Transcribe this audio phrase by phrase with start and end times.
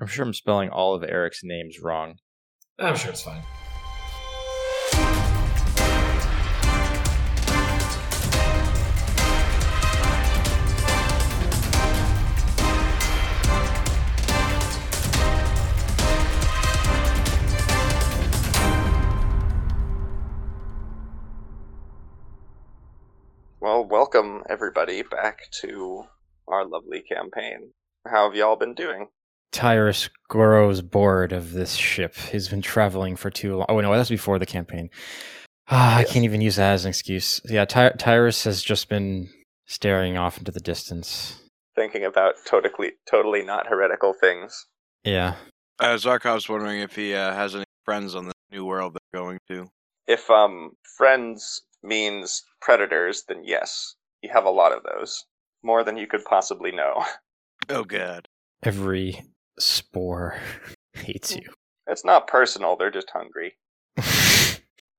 [0.00, 2.16] I'm sure I'm spelling all of Eric's names wrong.
[2.80, 3.42] I'm sure it's fine.
[23.60, 26.06] Well, welcome everybody back to
[26.48, 27.70] our lovely campaign.
[28.04, 29.08] How have y'all been doing?
[29.54, 32.16] Tyruss grows bored of this ship.
[32.16, 33.66] He's been traveling for too long.
[33.68, 34.90] Oh no, that's before the campaign.
[35.68, 37.40] Ah, I can't even use that as an excuse.
[37.44, 39.30] Yeah, Ty- Tyruss has just been
[39.66, 41.40] staring off into the distance.
[41.76, 44.66] Thinking about totally, totally not heretical things.
[45.04, 45.36] Yeah.
[45.78, 49.38] Uh, Zarkov's wondering if he uh, has any friends on the new world they're going
[49.50, 49.68] to.
[50.06, 55.24] If um friends means predators, then yes, you have a lot of those,
[55.62, 57.04] more than you could possibly know.
[57.70, 58.28] Oh god.
[58.62, 59.22] Every
[59.58, 60.38] spore
[60.94, 61.48] hates you.
[61.86, 63.54] It's not personal; they're just hungry.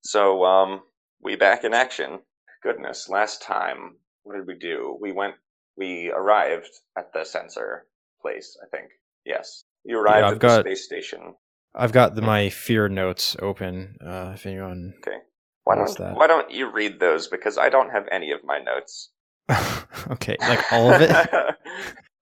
[0.08, 0.82] So um,
[1.20, 2.20] we back in action.
[2.62, 4.98] Goodness, last time what did we do?
[5.02, 5.34] We went,
[5.78, 7.88] we arrived at the sensor
[8.22, 8.56] place.
[8.64, 8.90] I think
[9.26, 11.34] yes, you arrived I've at got- the space station.
[11.78, 13.98] I've got the, my Phyrr notes open.
[14.00, 14.94] Uh, if anyone.
[15.00, 15.18] Okay.
[15.66, 16.16] Why don't that?
[16.16, 17.28] Why don't you read those?
[17.28, 19.10] Because I don't have any of my notes.
[20.12, 21.12] okay, like all of it.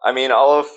[0.04, 0.68] I mean, all of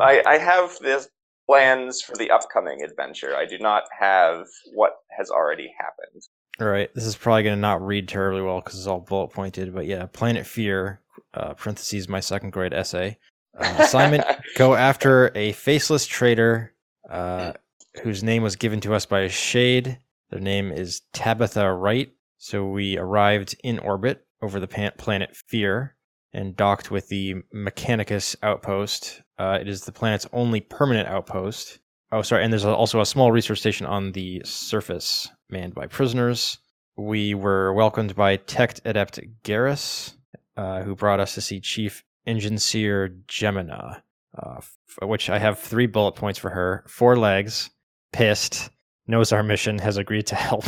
[0.00, 1.06] I I have the
[1.46, 3.36] plans for the upcoming adventure.
[3.36, 6.22] I do not have what has already happened.
[6.60, 9.28] All right, this is probably going to not read terribly well because it's all bullet
[9.28, 9.74] pointed.
[9.74, 10.98] But yeah, Planet Phyrr,
[11.34, 13.18] uh, parentheses, my second grade essay.
[13.58, 14.22] Uh, assignment
[14.58, 16.74] go after a faceless traitor
[17.08, 17.54] uh,
[18.02, 19.98] whose name was given to us by a shade.
[20.28, 22.12] Their name is Tabitha Wright.
[22.36, 25.92] So we arrived in orbit over the pan- planet Phyrr
[26.36, 29.22] and docked with the Mechanicus outpost.
[29.38, 31.78] Uh, it is the planet's only permanent outpost.
[32.12, 36.58] Oh, sorry, and there's also a small research station on the surface manned by prisoners.
[36.96, 40.14] We were welcomed by Tech Adept Garrus,
[40.56, 44.02] uh, who brought us to see Chief Enginseer Gemina,
[44.38, 46.84] uh, f- which I have three bullet points for her.
[46.86, 47.70] Four legs,
[48.12, 48.70] pissed,
[49.06, 50.64] knows our mission, has agreed to help.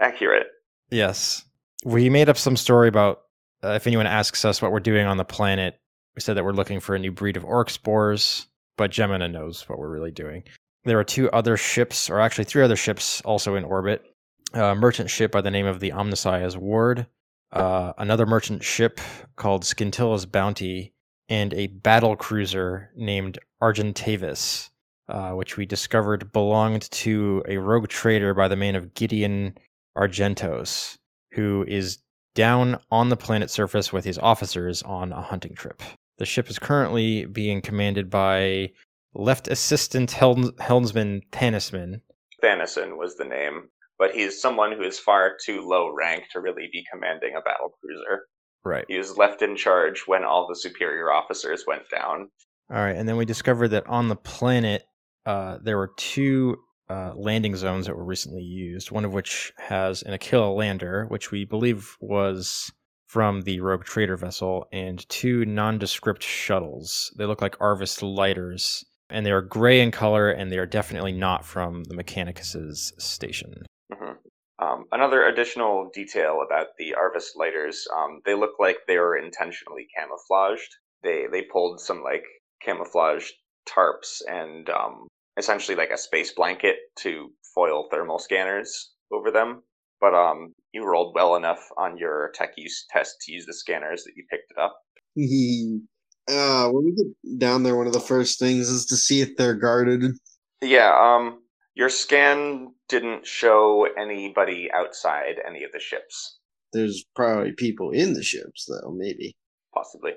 [0.00, 0.46] Accurate.
[0.90, 1.44] yes.
[1.84, 3.22] We made up some story about
[3.64, 5.78] uh, if anyone asks us what we're doing on the planet,
[6.14, 9.68] we said that we're looking for a new breed of orc spores, but Gemina knows
[9.68, 10.44] what we're really doing.
[10.84, 14.04] There are two other ships, or actually three other ships, also in orbit.
[14.52, 17.06] A merchant ship by the name of the Omnissiah's Ward,
[17.52, 19.00] uh, another merchant ship
[19.36, 20.92] called Scintilla's Bounty,
[21.28, 24.70] and a battle cruiser named Argentavis,
[25.08, 29.56] uh, which we discovered belonged to a rogue trader by the name of Gideon
[29.96, 30.98] Argentos,
[31.32, 31.98] who is
[32.34, 35.82] down on the planet surface with his officers on a hunting trip.
[36.18, 38.72] The ship is currently being commanded by
[39.14, 42.00] Left Assistant Helms- Helmsman Tanisman.
[42.42, 46.68] Thanison was the name, but he's someone who is far too low rank to really
[46.72, 48.26] be commanding a battle cruiser.
[48.64, 48.84] Right.
[48.88, 52.30] He was left in charge when all the superior officers went down.
[52.70, 54.84] All right, and then we discovered that on the planet
[55.26, 56.56] uh, there were two
[56.92, 58.90] uh, landing zones that were recently used.
[58.90, 62.70] One of which has an Aquila lander, which we believe was
[63.06, 67.12] from the Rogue Trader vessel, and two nondescript shuttles.
[67.16, 71.12] They look like Arvus lighters, and they are gray in color, and they are definitely
[71.12, 73.64] not from the Mechanicus's station.
[73.92, 74.18] Mhm.
[74.58, 79.86] Um, another additional detail about the Arvus lighters, um, they look like they were intentionally
[79.96, 80.76] camouflaged.
[81.02, 82.24] They they pulled some like
[82.62, 83.30] camouflage
[83.66, 89.62] tarps and um, essentially like a space blanket to foil thermal scanners over them.
[90.00, 94.04] But um, you rolled well enough on your tech use test to use the scanners
[94.04, 94.76] that you picked it up.
[96.34, 99.36] uh, when we get down there, one of the first things is to see if
[99.36, 100.12] they're guarded.
[100.60, 101.42] Yeah, um,
[101.74, 106.38] your scan didn't show anybody outside any of the ships.
[106.72, 108.92] There's probably people in the ships, though.
[108.92, 109.36] Maybe.
[109.74, 110.12] Possibly.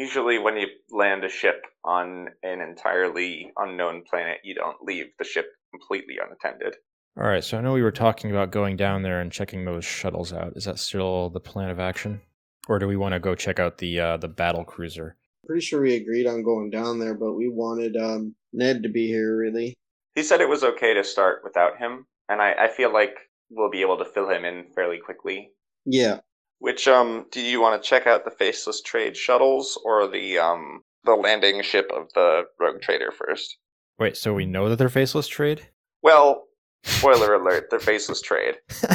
[0.00, 5.26] Usually, when you land a ship on an entirely unknown planet, you don't leave the
[5.26, 6.76] ship completely unattended.
[7.18, 9.84] All right, so I know we were talking about going down there and checking those
[9.84, 10.54] shuttles out.
[10.56, 12.22] Is that still the plan of action,
[12.66, 15.16] or do we want to go check out the uh, the battle cruiser?
[15.44, 19.06] Pretty sure we agreed on going down there, but we wanted um, Ned to be
[19.06, 19.36] here.
[19.36, 19.74] Really.
[20.14, 23.18] He said it was okay to start without him, and I, I feel like
[23.50, 25.50] we'll be able to fill him in fairly quickly.
[25.84, 26.20] Yeah.
[26.60, 30.82] Which um do you want to check out the faceless trade shuttles or the um
[31.04, 33.56] the landing ship of the rogue trader first?
[33.98, 35.66] Wait, so we know that they're faceless trade?
[36.02, 36.44] Well,
[36.84, 38.54] spoiler alert, they're faceless trade.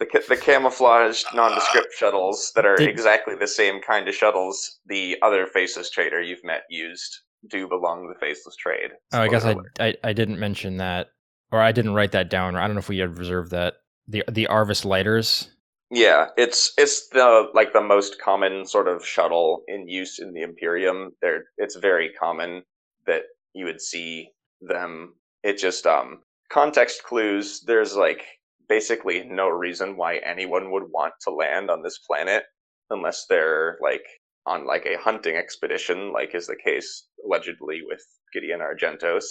[0.00, 4.80] The, ca- the camouflaged nondescript shuttles that are Did- exactly the same kind of shuttles
[4.86, 7.20] the other faceless trader you've met used.
[7.48, 8.90] do belong to the Faceless Trade.
[9.12, 11.10] Oh, I guess I, Spoiler I I didn't mention that,
[11.52, 12.56] or I didn't write that down.
[12.56, 13.74] Or I don't know if we had reserved that.
[14.08, 15.48] The the Arvus lighters.
[15.90, 20.42] Yeah, it's it's the like the most common sort of shuttle in use in the
[20.42, 21.12] Imperium.
[21.22, 22.64] There, it's very common
[23.06, 25.14] that you would see them.
[25.42, 27.60] It just um context clues.
[27.66, 28.24] There's like
[28.68, 32.44] basically no reason why anyone would want to land on this planet
[32.90, 34.06] unless they're like
[34.46, 38.02] on like a hunting expedition, like is the case allegedly with
[38.32, 39.24] Gideon Argentos.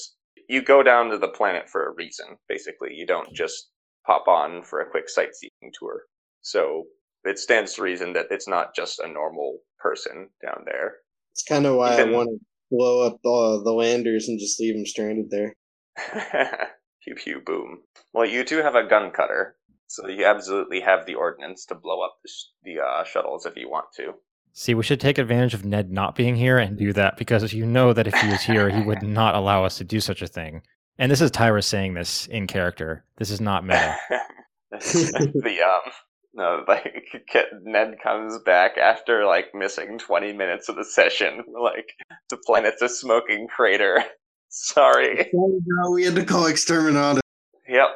[0.48, 2.38] You go down to the planet for a reason.
[2.48, 3.70] Basically, you don't just
[4.06, 6.04] pop on for a quick sightseeing tour.
[6.44, 6.84] So
[7.24, 10.98] it stands to reason that it's not just a normal person down there.
[11.32, 14.60] It's kind of why Even- I want to blow up the, the landers and just
[14.60, 15.56] leave them stranded there.
[17.04, 17.80] pew pew boom.
[18.14, 19.56] Well, you do have a gun cutter,
[19.88, 23.56] so you absolutely have the ordnance to blow up the, sh- the uh, shuttles if
[23.56, 24.14] you want to.
[24.54, 27.66] See, we should take advantage of Ned not being here and do that because you
[27.66, 30.28] know that if he was here, he would not allow us to do such a
[30.28, 30.62] thing.
[31.00, 33.04] And this is Tyra saying this in character.
[33.18, 33.98] This is not meta.
[34.72, 35.92] the um
[36.34, 37.24] no like
[37.64, 41.94] Ned comes back after like missing 20 minutes of the session like
[42.30, 44.04] the planet's a smoking crater
[44.50, 47.22] sorry Sorry, we had to call exterminator.
[47.68, 47.90] yep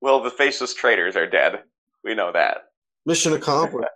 [0.00, 1.62] well the faceless traitors are dead
[2.02, 2.58] we know that
[3.06, 3.88] Mission accomplished.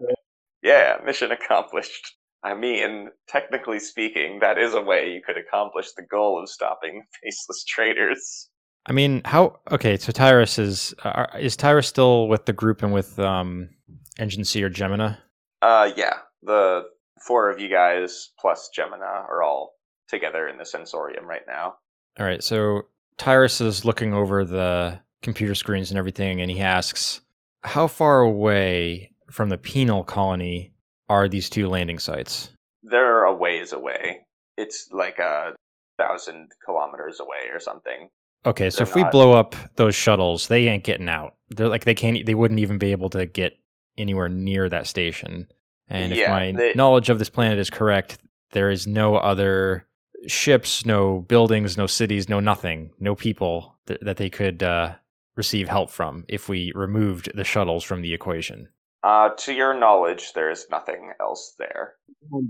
[0.62, 2.14] yeah mission accomplished
[2.44, 7.02] I mean, technically speaking, that is a way you could accomplish the goal of stopping
[7.22, 8.48] faceless traitors.
[8.86, 9.56] I mean, how?
[9.72, 13.70] Okay, so Tyruss is uh, is Tyruss still with the group and with um,
[14.18, 15.18] Enginseer Gemina?
[15.62, 16.84] Uh, yeah, the
[17.26, 19.74] four of you guys plus Gemina are all
[20.08, 21.76] together in the sensorium right now.
[22.18, 22.86] All right, so
[23.18, 27.20] Tyruss is looking over the computer screens and everything, and he asks,
[27.62, 30.72] "How far away from the penal colony
[31.08, 32.50] are these two landing sites?"
[32.82, 34.26] They're a ways away.
[34.56, 35.54] It's like a
[35.98, 38.08] thousand kilometers away or something.
[38.46, 41.34] Okay, so They're if we blow up those shuttles, they ain't getting out.
[41.50, 42.24] They're like they can't.
[42.24, 43.58] They wouldn't even be able to get
[43.98, 45.48] anywhere near that station.
[45.88, 48.18] And if my they- knowledge of this planet is correct,
[48.52, 49.86] there is no other
[50.26, 54.94] ships, no buildings, no cities, no nothing, no people th- that they could uh,
[55.36, 58.68] receive help from if we removed the shuttles from the equation.
[59.02, 61.94] Uh, to your knowledge, there is nothing else there.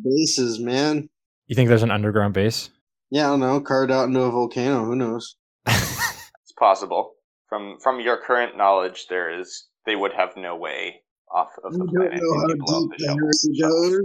[0.02, 1.08] Bases, man.
[1.46, 2.70] You think there's an underground base?
[3.10, 3.60] Yeah, I don't know.
[3.60, 4.84] Carved out into a volcano.
[4.84, 5.36] Who knows?
[5.66, 7.12] It's possible.
[7.48, 11.02] From from your current knowledge, there is they would have no way
[11.32, 14.02] off of the planet if you blow up the shuttle-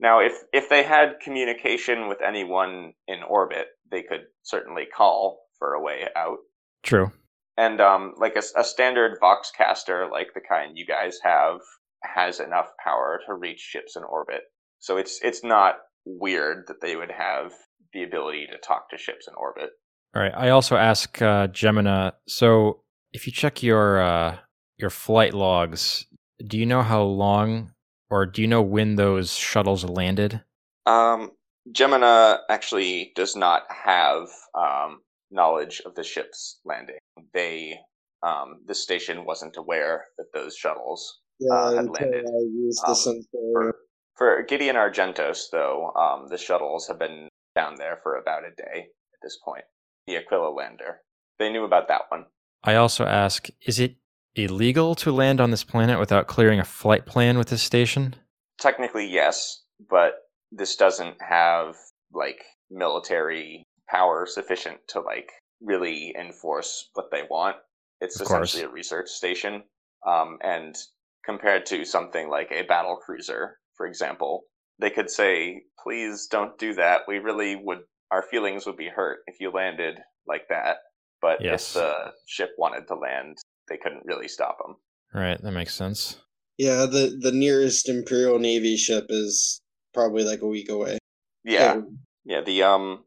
[0.00, 5.74] Now, if if they had communication with anyone in orbit, they could certainly call for
[5.74, 6.38] a way out.
[6.82, 7.12] True.
[7.56, 11.60] And um, like a standard Voxcaster, like the kind you guys have,
[12.02, 14.42] has enough power to reach ships in orbit.
[14.80, 17.52] So it's it's not weird that they would have
[17.92, 19.70] the ability to talk to ships in orbit.
[20.14, 20.32] All right.
[20.34, 22.12] I also ask uh, Gemina.
[22.28, 22.80] So,
[23.12, 24.36] if you check your uh,
[24.76, 26.06] your flight logs,
[26.46, 27.72] do you know how long,
[28.10, 30.42] or do you know when those shuttles landed?
[30.86, 31.30] Um,
[31.72, 35.00] Gemina actually does not have um,
[35.30, 36.98] knowledge of the ship's landing.
[37.32, 37.78] They,
[38.22, 42.26] um, the station wasn't aware that those shuttles Yeah, Uh, had landed.
[42.26, 43.26] I used Um, sensor.
[43.52, 43.74] For,
[44.16, 48.88] for Gideon Argentos, though, um, the shuttles have been down there for about a day
[49.14, 49.64] at this point.
[50.06, 51.00] The Aquila lander.
[51.38, 52.26] They knew about that one.
[52.62, 53.96] I also ask: Is it
[54.36, 58.14] illegal to land on this planet without clearing a flight plan with this station?
[58.60, 60.14] Technically, yes, but
[60.52, 61.76] this doesn't have
[62.12, 67.56] like military power sufficient to like really enforce what they want.
[68.00, 68.50] It's Of course.
[68.50, 69.62] essentially a research station,
[70.06, 70.76] um, and
[71.24, 74.44] compared to something like a battle cruiser, for example,
[74.78, 77.02] they could say, "Please don't do that.
[77.08, 77.84] We really would.
[78.10, 80.78] Our feelings would be hurt if you landed like that."
[81.20, 81.74] But Yes.
[81.74, 83.38] if the ship wanted to land,
[83.68, 84.76] they couldn't really stop them.
[85.12, 86.18] Right, that makes sense.
[86.58, 89.60] Yeah, the the nearest Imperial Navy ship is
[89.92, 90.98] probably like a week away.
[91.44, 91.80] Yeah,
[92.24, 93.04] Yeah, the um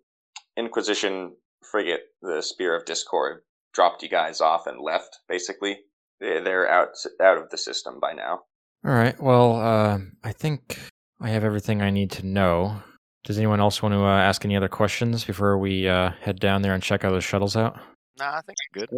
[0.57, 1.35] Inquisition
[1.69, 3.41] frigate, the Spear of Discord,
[3.73, 5.19] dropped you guys off and left.
[5.29, 5.79] Basically,
[6.19, 6.89] They- they're out
[7.21, 8.41] out of the system by now.
[8.85, 9.19] All right.
[9.21, 10.79] Well, uh, I think
[11.19, 12.81] I have everything I need to know.
[13.23, 16.61] Does anyone else want to uh, ask any other questions before we uh, head down
[16.61, 17.75] there and check how those shuttles out?
[18.17, 18.89] Nah, I think I'm good.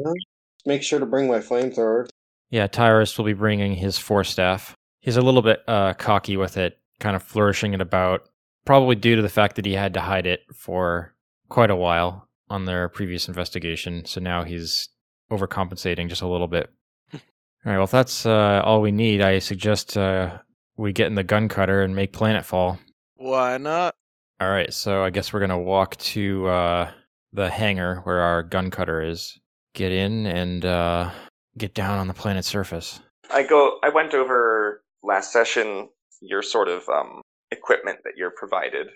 [0.69, 0.75] Yeah.
[0.75, 2.07] Make sure to bring my flamethrower.
[2.49, 4.75] Yeah, Tyruss will be bringing his force staff.
[5.01, 8.29] He's a little bit uh, cocky with it, kind of flourishing it about,
[8.65, 11.13] probably due to the fact that he had to hide it for
[11.49, 14.05] quite a while on their previous investigation.
[14.05, 14.89] So now he's
[15.31, 16.71] overcompensating just a little bit.
[17.13, 17.19] all
[17.65, 20.39] right, well, if that's uh, all we need, I suggest uh,
[20.77, 22.79] we get in the gun cutter and make planetfall.
[23.15, 23.95] Why not?
[24.39, 26.91] All right, so I guess we're gonna walk to uh,
[27.33, 29.39] the hangar where our gun cutter is.
[29.73, 31.11] Get in and uh,
[31.57, 32.99] get down on the planet's surface.
[33.31, 33.79] I go.
[33.83, 35.89] I went over last session
[36.21, 37.21] your sort of um,
[37.51, 38.87] equipment that you're provided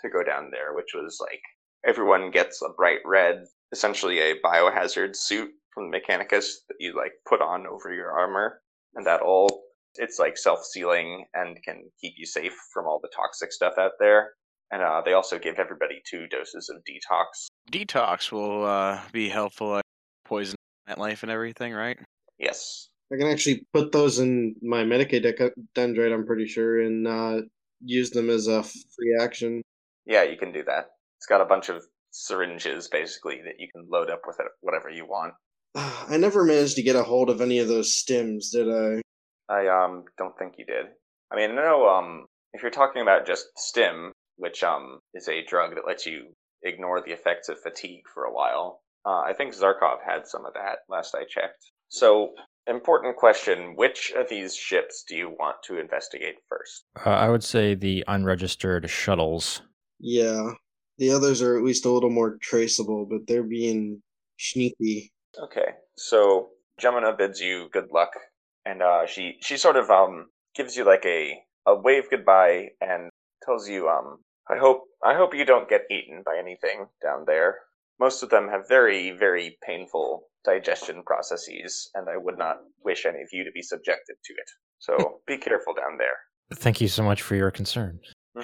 [0.00, 1.40] to go down there, which was like
[1.86, 7.12] everyone gets a bright red, essentially a biohazard suit from the Mechanicus that you like
[7.28, 8.60] put on over your armor,
[8.94, 9.64] and that all
[9.96, 14.30] it's like self-sealing and can keep you safe from all the toxic stuff out there.
[14.70, 17.48] And uh, they also give everybody two doses of detox.
[17.70, 19.84] Detox will uh, be helpful, like
[20.32, 21.98] poison that life and everything, right?
[22.38, 22.88] Yes.
[23.12, 27.42] I can actually put those in my Medicae dec- dendrite, I'm pretty sure, and uh,
[27.84, 29.60] use them as a free action.
[30.06, 30.86] Yeah, you can do that.
[31.18, 34.88] It's got a bunch of syringes basically that you can load up with it, whatever
[34.88, 35.34] you want.
[35.74, 39.02] I never managed to get a hold of any of those stims, did I?
[39.48, 40.86] I um don't think you did.
[41.30, 41.88] I mean, no.
[41.88, 46.32] Um, if you're talking about just stim, which um is a drug that lets you
[46.62, 50.54] ignore the effects of fatigue for a while, uh, I think Zarkov had some of
[50.54, 51.72] that last I checked.
[51.88, 52.30] So,
[52.66, 56.84] important question: Which of these ships do you want to investigate first?
[57.04, 59.62] Uh, I would say the unregistered shuttles.
[59.98, 60.52] Yeah.
[60.98, 64.02] The others are at least a little more traceable, but they're being
[64.38, 65.12] sneaky.
[65.42, 68.10] Okay, so Gemina bids you good luck,
[68.64, 73.10] and uh, she she sort of um gives you like a a wave goodbye and
[73.44, 74.18] tells you um
[74.48, 77.58] I hope I hope you don't get eaten by anything down there.
[78.02, 83.22] Most of them have very very painful digestion processes, and I would not wish any
[83.22, 84.48] of you to be subjected to it.
[84.80, 86.18] So be careful down there.
[86.52, 88.00] Thank you so much for your concern.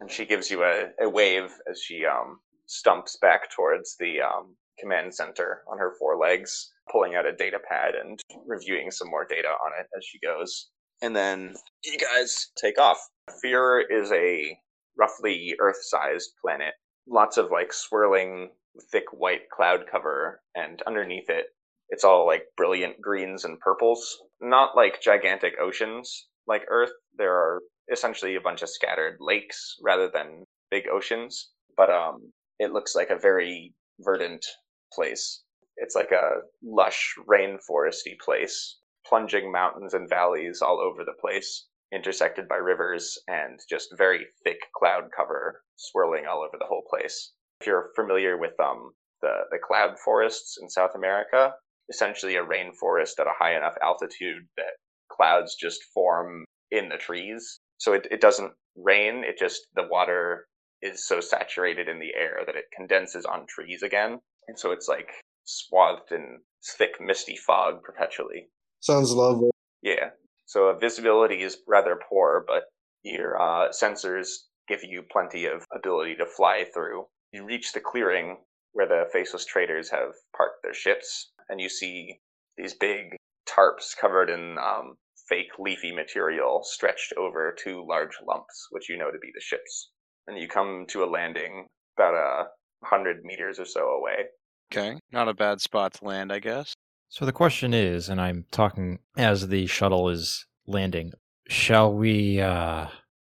[0.00, 4.56] And she gives you a, a wave as she um stumps back towards the um
[4.78, 9.26] command center on her four legs, pulling out a data pad and reviewing some more
[9.26, 10.70] data on it as she goes.
[11.02, 13.00] And then you guys take off.
[13.44, 14.56] Phyrr is a
[14.96, 16.74] roughly Earth sized planet.
[17.08, 18.50] Lots of like swirling,
[18.80, 21.46] thick white cloud cover, and underneath it,
[21.90, 24.18] it's all like brilliant greens and purples.
[24.40, 26.92] Not like gigantic oceans like Earth.
[27.16, 27.60] There are
[27.92, 31.50] essentially a bunch of scattered lakes rather than big oceans.
[31.76, 34.44] But um, it looks like a very verdant
[34.92, 35.42] place.
[35.76, 42.46] It's like a lush rainforesty place, plunging mountains and valleys all over the place, intersected
[42.48, 47.32] by rivers and just very thick cloud cover swirling all over the whole place.
[47.60, 51.52] If you're familiar with um the, the cloud forests in South America,
[51.90, 54.76] essentially a rainforest at a high enough altitude that
[55.12, 57.60] clouds just form in the trees.
[57.78, 60.46] So it, it doesn't rain, it just the water
[60.80, 64.18] is so saturated in the air that it condenses on trees again
[64.50, 65.12] and so it's like
[65.44, 66.40] swathed in
[66.76, 68.48] thick, misty fog perpetually.
[68.80, 69.50] Sounds lovely.
[69.80, 70.10] Yeah.
[70.46, 72.64] So visibility is rather poor, but
[73.04, 74.28] your uh, sensors
[74.66, 77.04] give you plenty of ability to fly through.
[77.32, 78.38] You reach the clearing
[78.72, 82.20] where the faceless traders have parked their ships, and you see
[82.56, 83.16] these big
[83.48, 84.96] tarps covered in um,
[85.28, 89.90] fake leafy material stretched over two large lumps, which you know to be the ships.
[90.26, 94.26] And you come to a landing about a hundred meters or so away.
[94.72, 96.74] Okay, not a bad spot to land, I guess.
[97.08, 101.12] So the question is, and I'm talking as the shuttle is landing,
[101.48, 102.86] shall we uh,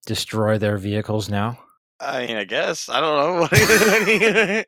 [0.04, 1.58] destroy their vehicles now?
[2.00, 4.64] I mean, I guess I don't know.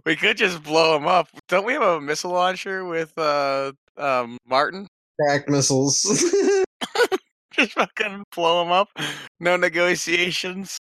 [0.06, 1.28] we could just blow them up.
[1.48, 4.86] Don't we have a missile launcher with uh, um, Martin?
[5.20, 6.02] Crack missiles.
[7.52, 8.88] just fucking blow them up.
[9.40, 10.78] No negotiations.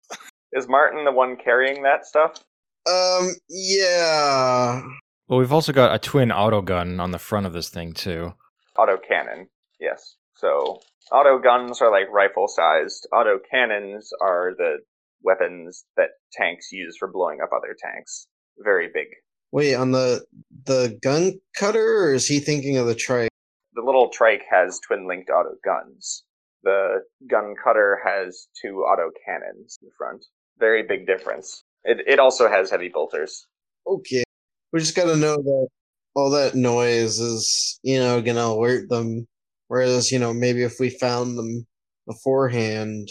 [0.52, 2.42] Is Martin the one carrying that stuff?
[2.87, 4.82] um, yeah.
[5.28, 8.34] Well, we've also got a twin auto gun on the front of this thing too.
[8.76, 9.49] Auto cannon,
[9.80, 10.16] yes.
[10.37, 10.80] So
[11.11, 13.06] auto guns are like rifle sized.
[13.12, 14.78] Auto cannons are the
[15.24, 18.26] weapons that tanks use for blowing up other tanks.
[18.58, 19.08] Very big.
[19.52, 20.24] Wait, on the
[20.66, 23.30] the gun cutter, or is he thinking of the trike?
[23.74, 26.24] The little trike has twin linked auto guns.
[26.62, 30.24] The gun cutter has two auto cannons in front.
[30.58, 31.64] Very big difference.
[31.84, 33.46] It it also has heavy bolters.
[33.86, 34.24] Okay,
[34.72, 35.68] we just got to know that
[36.14, 39.26] all that noise is, you know, gonna alert them.
[39.68, 41.66] Whereas, you know, maybe if we found them
[42.06, 43.08] beforehand,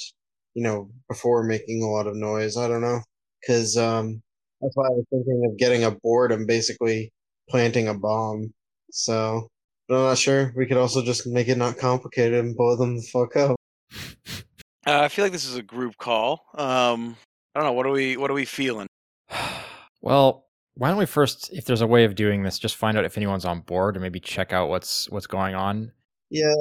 [0.54, 3.02] you know, before making a lot of noise, I don't know,
[3.42, 4.22] because um,
[4.62, 7.12] that's why I was thinking of getting aboard and basically
[7.50, 8.54] planting a bomb.
[8.92, 9.48] So,
[9.88, 10.54] but I'm not sure.
[10.56, 13.56] We could also just make it not complicated and blow them the fuck up.
[14.86, 16.44] Uh, I feel like this is a group call.
[16.56, 17.16] Um,
[17.56, 17.72] I don't know.
[17.72, 18.18] What are we?
[18.18, 18.88] What are we feeling?
[20.02, 20.44] well,
[20.76, 23.16] why don't we first, if there's a way of doing this, just find out if
[23.16, 25.94] anyone's on board and maybe check out what's what's going on.
[26.30, 26.54] Yeah,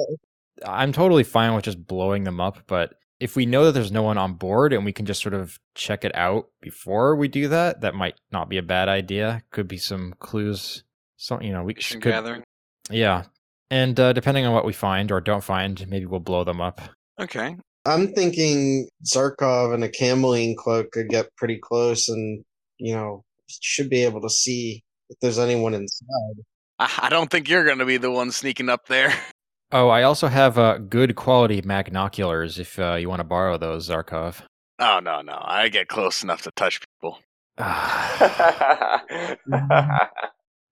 [0.65, 4.03] I'm totally fine with just blowing them up, but if we know that there's no
[4.03, 7.47] one on board and we can just sort of check it out before we do
[7.47, 9.41] that, that might not be a bad idea.
[9.49, 10.83] Could be some clues.
[11.15, 12.43] So you know, we Mission could, gathering.
[12.89, 13.23] yeah.
[13.71, 16.81] And uh, depending on what we find or don't find, maybe we'll blow them up.
[17.17, 17.55] Okay.
[17.85, 22.43] I'm thinking Zarkov and a chameleoline cloak could get pretty close and,
[22.77, 26.43] you know, should be able to see if there's anyone inside.
[26.77, 29.13] I, I don't think you're going to be the one sneaking up there.
[29.75, 33.89] Oh, I also have uh, good quality magnoculars if uh, you want to borrow those,
[33.89, 34.43] Zarkov.
[34.77, 35.35] Oh no, no.
[35.41, 37.17] I get close enough to touch people.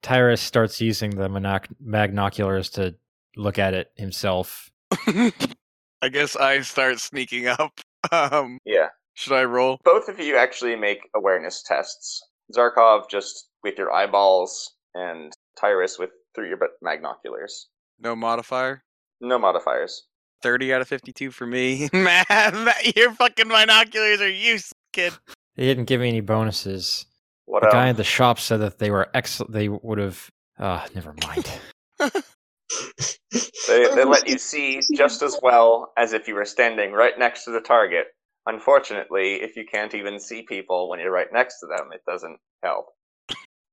[0.03, 2.93] Tyruss starts using the monoc- magnoculars to
[3.35, 4.69] look at it himself.
[5.07, 7.73] I guess I start sneaking up.
[8.11, 8.87] Um, yeah.
[9.13, 9.77] should I roll?
[9.83, 12.19] Both of you actually make awareness tests.
[12.51, 17.65] Zarkov just with your eyeballs, and Tyruss with through your magnoculars.
[17.99, 18.83] No modifier.
[19.21, 20.07] No modifiers.
[20.41, 21.87] 30 out of 52 for me.
[21.93, 25.13] Man, that- your fucking binoculars are useless, kid.
[25.55, 27.05] They didn't give me any bonuses.
[27.45, 29.51] What The guy um, at the shop said that they were excellent.
[29.51, 30.29] They would have.
[30.57, 31.49] Uh, never mind.
[33.67, 37.45] They, they let you see just as well as if you were standing right next
[37.45, 38.07] to the target.
[38.45, 42.37] Unfortunately, if you can't even see people when you're right next to them, it doesn't
[42.63, 42.87] help.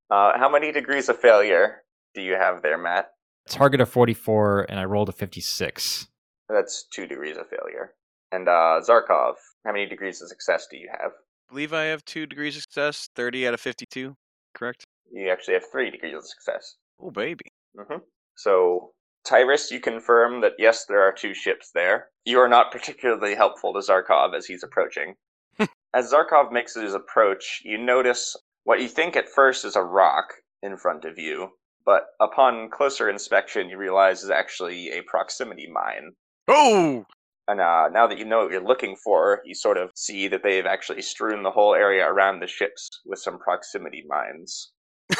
[0.09, 1.83] Uh, how many degrees of failure
[2.15, 3.09] do you have there, Matt?
[3.47, 6.07] Target of 44, and I rolled a 56.
[6.49, 7.93] That's two degrees of failure.
[8.31, 11.11] And uh, Zarkov, how many degrees of success do you have?
[11.11, 13.09] I believe I have two degrees of success.
[13.15, 14.15] 30 out of 52.
[14.53, 14.83] Correct?
[15.11, 16.75] You actually have three degrees of success.
[17.01, 17.45] Oh, baby.
[17.75, 17.97] hmm
[18.35, 18.91] So,
[19.27, 22.07] Tyruss, you confirm that yes, there are two ships there.
[22.25, 25.15] You are not particularly helpful to Zarkov as he's approaching.
[25.93, 30.25] as Zarkov makes his approach, you notice what you think at first is a rock
[30.61, 31.49] in front of you,
[31.89, 36.11] but upon closer inspection, you realize is actually a proximity mine.
[36.47, 37.03] Oh!
[37.47, 40.43] And uh, now that you know what you're looking for, you sort of see that
[40.43, 44.71] they've actually strewn the whole area around the ships with some proximity mines.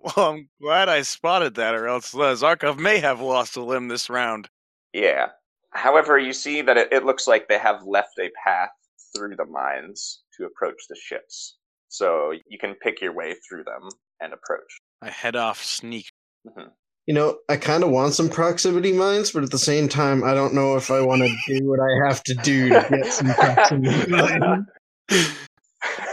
[0.00, 3.86] well, I'm glad I spotted that, or else uh, Zarkov may have lost a limb
[3.86, 4.48] this round.
[4.92, 5.28] Yeah.
[5.70, 8.70] However, you see that it, it looks like they have left a path
[9.14, 11.58] through the mines to approach the ships.
[11.86, 13.88] So you can pick your way through them
[14.20, 14.80] and approach.
[15.02, 16.10] I head off sneak.
[16.46, 16.70] Mhm.
[17.06, 20.34] You know, I kind of want some proximity mines, but at the same time, I
[20.34, 23.32] don't know if I want to do what I have to do to get some
[23.34, 24.66] proximity mines.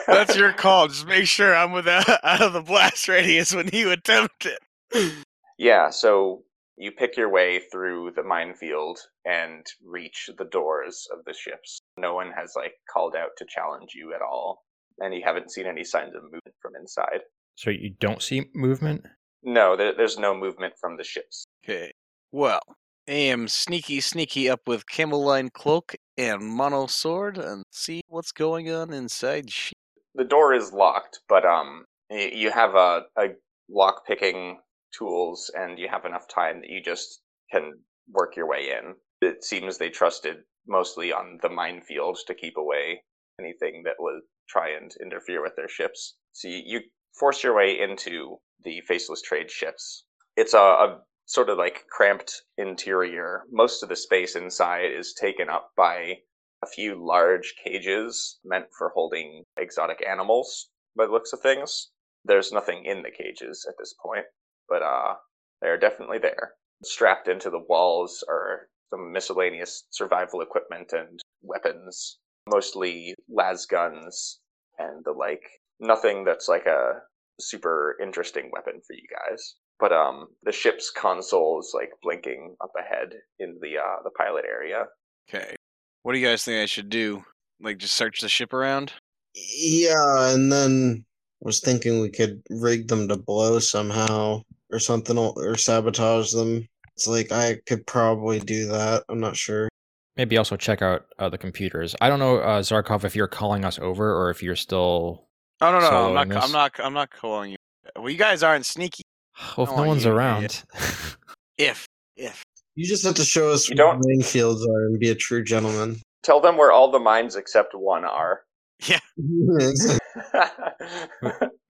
[0.05, 0.87] That's your call.
[0.89, 5.13] Just make sure I'm without out of the blast radius when you attempt it.
[5.57, 6.43] yeah, so
[6.77, 11.79] you pick your way through the minefield and reach the doors of the ships.
[11.97, 14.63] No one has like called out to challenge you at all,
[14.99, 17.21] and you haven't seen any signs of movement from inside.
[17.55, 19.05] So you don't see movement?
[19.43, 21.45] No, there, there's no movement from the ships.
[21.63, 21.91] Okay.
[22.31, 22.61] Well,
[23.07, 28.71] I am sneaky, sneaky up with chameleoline cloak and mono sword and see what's going
[28.71, 29.51] on inside.
[29.51, 29.73] She-
[30.15, 33.29] the door is locked, but um, you have a, a
[33.69, 34.59] lock picking
[34.95, 37.73] tools, and you have enough time that you just can
[38.11, 38.93] work your way in.
[39.27, 40.37] It seems they trusted
[40.67, 43.01] mostly on the minefield to keep away
[43.39, 46.15] anything that would try and interfere with their ships.
[46.33, 46.81] So you, you
[47.17, 50.05] force your way into the faceless trade ships.
[50.35, 53.43] It's a, a sort of like cramped interior.
[53.51, 56.21] Most of the space inside is taken up by
[56.63, 61.91] a few large cages meant for holding exotic animals by the looks of things.
[62.25, 64.25] There's nothing in the cages at this point,
[64.69, 65.15] but uh,
[65.61, 66.53] they're definitely there.
[66.83, 74.39] Strapped into the walls are some miscellaneous survival equipment and weapons, mostly las guns
[74.77, 75.43] and the like.
[75.83, 77.01] Nothing that's like a
[77.39, 79.55] super interesting weapon for you guys.
[79.79, 84.45] But um, the ship's console is like blinking up ahead in the uh, the pilot
[84.49, 84.85] area.
[85.29, 85.55] Okay.
[86.03, 87.23] What do you guys think I should do?
[87.61, 88.93] Like, just search the ship around?
[89.35, 91.05] Yeah, and then
[91.41, 94.41] was thinking we could rig them to blow somehow
[94.71, 96.67] or something, or sabotage them.
[96.95, 99.03] It's like I could probably do that.
[99.09, 99.69] I'm not sure.
[100.15, 101.95] Maybe also check out uh, the computers.
[101.99, 105.25] I don't know, uh, Zarkov, if you're calling us over or if you're still.
[105.63, 106.29] Oh no, no, no I'm not.
[106.35, 106.43] this?
[106.45, 106.71] I'm not.
[106.79, 107.57] I'm not calling you.
[107.97, 109.03] Well, you guys aren't sneaky.
[109.57, 110.63] Well, if I no one's you to be around.
[111.57, 111.85] If,
[112.17, 112.43] if.
[112.75, 115.09] You just have to show us You where don't- the main fields are and be
[115.09, 116.01] a true gentleman.
[116.23, 118.41] Tell them where all the mines except one are.
[118.87, 118.99] Yeah.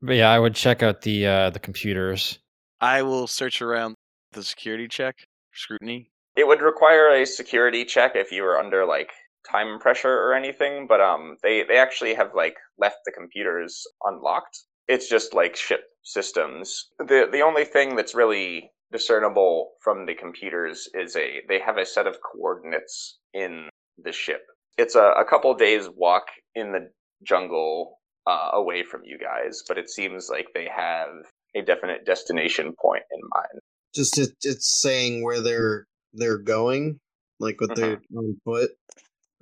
[0.01, 2.39] but yeah, I would check out the uh, the computers.
[2.81, 3.95] I will search around
[4.31, 5.15] the security check
[5.53, 6.09] scrutiny.
[6.35, 9.11] it would require a security check if you were under like
[9.49, 14.59] time pressure or anything, but um they they actually have like left the computers unlocked.
[14.87, 16.89] It's just like ship systems.
[16.99, 21.85] The the only thing that's really discernible from the computers is a they have a
[21.85, 24.41] set of coordinates in the ship
[24.77, 26.23] It's a, a couple days walk
[26.55, 26.89] in the
[27.23, 31.09] jungle uh, away from you guys, but it seems like they have
[31.55, 33.61] a definite destination point in mind.
[33.93, 36.99] Just it, it's saying where they're they're going,
[37.39, 38.71] like what they're on foot.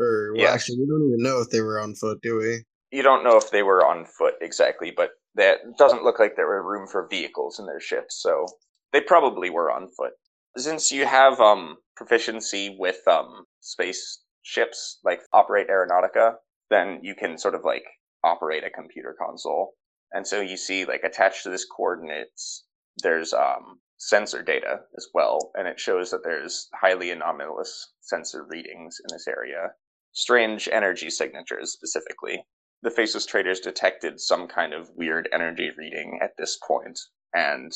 [0.02, 0.54] Or well, Yeah.
[0.54, 2.64] actually, we don't even know if they were on foot, do we?
[2.92, 6.48] You don't know if they were on foot exactly, but that doesn't look like there
[6.48, 8.46] were room for vehicles in their ships, so
[8.92, 10.14] they probably were on foot.
[10.58, 16.36] Since you have um proficiency with um space ships like operate aeronautica,
[16.70, 17.86] then you can sort of like
[18.24, 19.74] operate a computer console.
[20.12, 22.66] And so you see like attached to this coordinates
[23.04, 28.98] there's um sensor data as well, and it shows that there's highly anomalous sensor readings
[29.00, 29.72] in this area.
[30.14, 32.44] Strange energy signatures specifically
[32.84, 37.00] the faceless traders detected some kind of weird energy reading at this point
[37.34, 37.72] and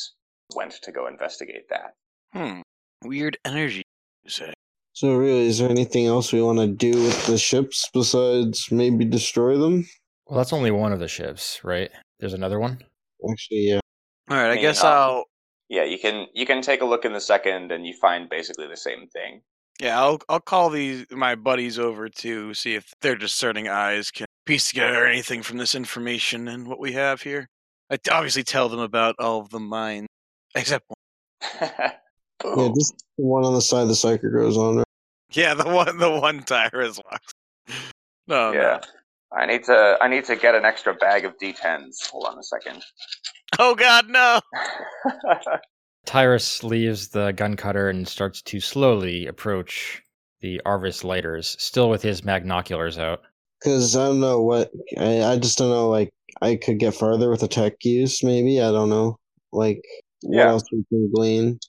[0.56, 1.94] went to go investigate that.
[2.34, 2.62] Hmm.
[3.04, 3.84] Weird energy.
[4.24, 4.54] You say.
[4.94, 9.06] So really, is there anything else we want to do with the ships besides maybe
[9.06, 9.86] destroy them?
[10.26, 11.92] Well, that's only one of the ships, right?
[12.20, 12.82] There's another one.
[13.30, 13.80] Actually, yeah.
[14.30, 14.52] All right.
[14.52, 15.24] I mean, guess um, I'll.
[15.70, 18.68] Yeah, you can you can take a look in the second and you find basically
[18.68, 19.42] the same thing.
[19.80, 24.26] Yeah, I'll I'll call these my buddies over to see if their discerning eyes can
[24.46, 27.48] piece together anything from this information and what we have here.
[27.90, 30.08] I t- obviously tell them about all of the mines,
[30.56, 31.62] except one.
[32.44, 34.78] Yeah, just the one on the side the psyker goes on.
[34.78, 34.86] Right?
[35.32, 37.34] Yeah, the one the one tire is locked.
[38.28, 38.80] Oh, no, yeah.
[39.32, 42.10] I need to I need to get an extra bag of D10s.
[42.10, 42.84] Hold on a second.
[43.60, 44.40] Oh God, no.
[46.06, 50.02] Tyruss leaves the gun cutter and starts to slowly approach
[50.42, 53.22] the Arvus lighters, still with his magnoculars out.
[53.60, 55.90] Because I don't know what I, I just don't know.
[55.90, 58.24] Like I could get further with the tech use.
[58.24, 59.18] Maybe I don't know.
[59.52, 59.82] Like
[60.22, 60.50] what Yeah.
[60.50, 61.60] else we can glean?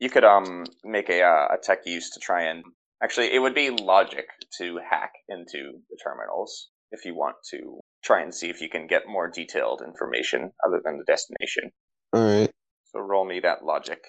[0.00, 2.64] you could um make a uh, a tech use to try and
[3.02, 4.26] actually it would be logic
[4.58, 8.86] to hack into the terminals if you want to try and see if you can
[8.86, 11.70] get more detailed information other than the destination.
[12.12, 12.50] All right.
[12.94, 14.04] So roll me that logic.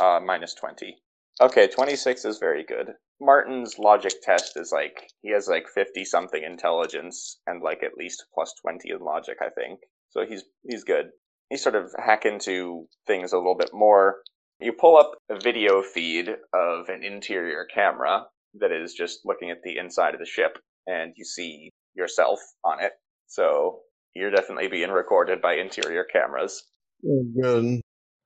[0.00, 0.96] Uh, minus 20.
[1.42, 2.92] Okay, 26 is very good.
[3.20, 8.24] Martin's logic test is like, he has like 50 something intelligence and like at least
[8.34, 9.80] plus 20 in logic, I think.
[10.10, 11.10] So he's, he's good.
[11.50, 14.16] You sort of hack into things a little bit more.
[14.58, 18.24] You pull up a video feed of an interior camera
[18.54, 22.82] that is just looking at the inside of the ship and you see yourself on
[22.82, 22.92] it.
[23.26, 23.80] So
[24.14, 26.64] you're definitely being recorded by interior cameras.
[27.06, 27.80] Oh, good.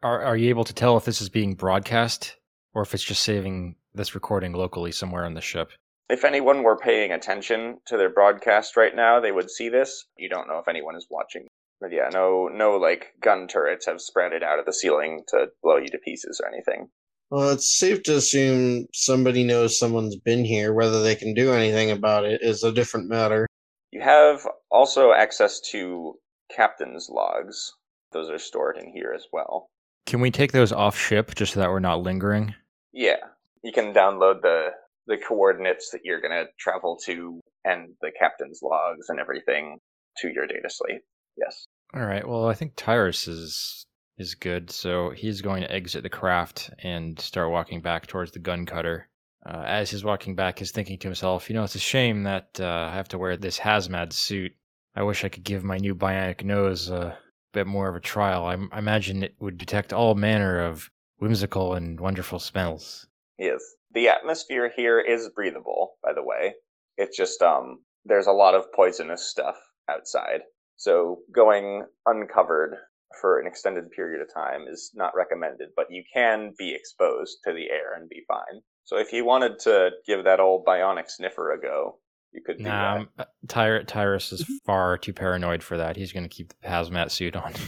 [0.05, 2.37] Are are you able to tell if this is being broadcast
[2.75, 5.73] or if it's just saving this recording locally somewhere on the ship?
[6.11, 10.05] if anyone were paying attention to their broadcast right now, they would see this.
[10.19, 11.47] You don't know if anyone is watching.
[11.81, 15.77] But yeah, no no like gun turrets have sprouted out of the ceiling to blow
[15.77, 16.89] you to pieces or anything.
[17.31, 20.73] Well, it's safe to assume somebody knows someone's been here.
[20.73, 23.47] Whether they can do anything about it is a different matter.
[23.91, 26.15] You have also access to
[26.55, 27.73] captain's logs.
[28.13, 29.69] Those are stored in here as well.
[30.07, 32.55] Can we take those off ship just so that we're not lingering?
[32.93, 33.17] Yeah.
[33.63, 34.69] You can download the
[35.07, 39.79] the coordinates that you're gonna travel to and the captain's logs and everything
[40.19, 41.01] to your data slate.
[41.37, 41.67] Yes.
[41.95, 42.27] All right.
[42.27, 43.85] Well, I think Tyruss is
[44.17, 48.39] is good, so he's going to exit the craft and start walking back towards the
[48.39, 49.09] gun cutter.
[49.45, 52.59] Uh, as he's walking back, he's thinking to himself, "You know, it's a shame that
[52.61, 54.53] uh, I have to wear this hazmat suit.
[54.95, 57.19] I wish I could give my new bionic nose a
[57.55, 58.45] bit more of a trial.
[58.45, 63.07] I, I imagine it would detect all manner of whimsical and wonderful smells."
[63.39, 63.63] Yes.
[63.93, 66.55] The atmosphere here is breathable, by the way.
[66.97, 69.57] It's just um there's a lot of poisonous stuff
[69.89, 70.43] outside.
[70.77, 72.77] So going uncovered
[73.21, 77.53] for an extended period of time is not recommended, but you can be exposed to
[77.53, 78.61] the air and be fine.
[78.85, 82.01] So if you wanted to give that old bionic sniffer a go,
[82.35, 85.97] you could do Nah, um, uh, Tyruss is far too paranoid for that.
[85.97, 87.53] He's going to keep the hazmat suit on.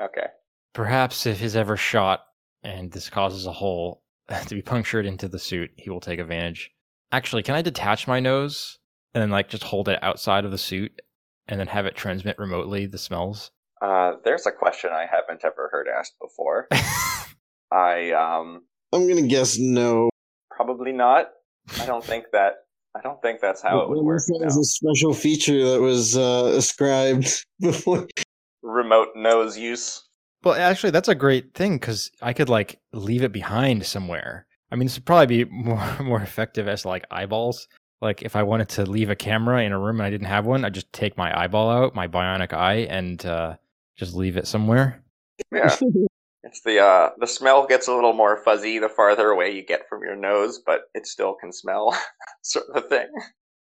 [0.00, 0.26] Okay.
[0.74, 2.20] Perhaps if he's ever shot
[2.62, 4.04] and this causes a hole
[4.46, 6.70] to be punctured into the suit, he will take advantage.
[7.10, 8.78] Actually, can I detach my nose
[9.12, 11.02] and then like just hold it outside of the suit
[11.48, 13.50] and then have it transmit remotely the smells?
[13.82, 16.68] Uh there's a question I haven't ever heard asked before.
[17.72, 20.10] I um I'm gonna guess no.
[20.50, 21.30] probably not.
[21.80, 22.54] I don't think that
[22.98, 24.22] I don't think that's how it would work.
[24.26, 24.62] That was no.
[24.62, 28.08] a special feature that was uh, ascribed before.
[28.62, 30.02] Remote nose use.
[30.42, 34.46] well, actually, that's a great thing because I could like leave it behind somewhere.
[34.72, 37.68] I mean, this would probably be more more effective as like eyeballs.
[38.00, 40.46] Like if I wanted to leave a camera in a room and I didn't have
[40.46, 43.56] one, I'd just take my eyeball out, my bionic eye, and uh,
[43.96, 45.02] just leave it somewhere.
[45.52, 45.76] Yeah.
[46.42, 49.88] It's the uh the smell gets a little more fuzzy the farther away you get
[49.88, 51.96] from your nose, but it still can smell,
[52.42, 53.08] sort of a thing.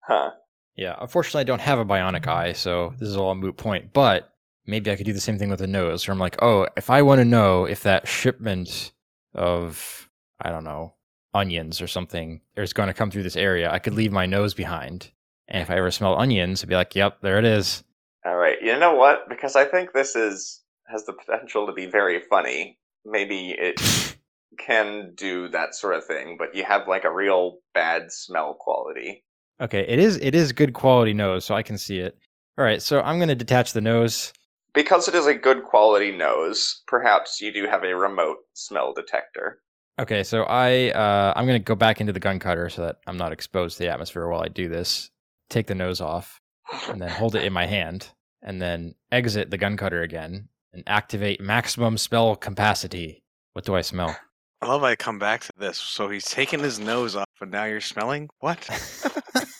[0.01, 0.31] Huh.
[0.77, 3.95] Yeah, unfortunately, I don't have a bionic eye, so this is all a moot point.
[3.95, 4.31] But
[4.67, 6.91] maybe I could do the same thing with a nose, where I'm like, oh, if
[6.91, 8.93] I want to know if that shipment
[9.35, 10.11] of,
[10.41, 10.95] I don't know,
[11.33, 14.53] onions or something is going to come through this area, I could leave my nose
[14.53, 15.11] behind.
[15.49, 17.85] And if I ever smell onions, I'd be like, yep, there it is.
[18.25, 18.61] All right.
[18.61, 19.29] You know what?
[19.29, 22.79] Because I think this is has the potential to be very funny.
[23.05, 23.81] Maybe it
[24.59, 29.25] can do that sort of thing, but you have like a real bad smell quality.
[29.61, 32.19] Okay, it is it is good quality nose, so I can see it.
[32.59, 34.33] All right, so I'm going to detach the nose.
[34.75, 39.61] Because it is a good quality nose, perhaps you do have a remote smell detector.
[39.99, 42.97] Okay, so I uh, I'm going to go back into the gun cutter so that
[43.07, 45.11] I'm not exposed to the atmosphere while I do this.
[45.49, 46.41] Take the nose off
[46.89, 48.09] and then hold it in my hand
[48.43, 53.23] and then exit the gun cutter again and activate maximum spell capacity.
[53.55, 54.15] What do I smell?
[54.61, 55.79] I love I come back to this.
[55.79, 58.69] So he's taking his nose off, and now you're smelling what?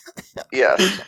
[0.53, 1.01] Yes.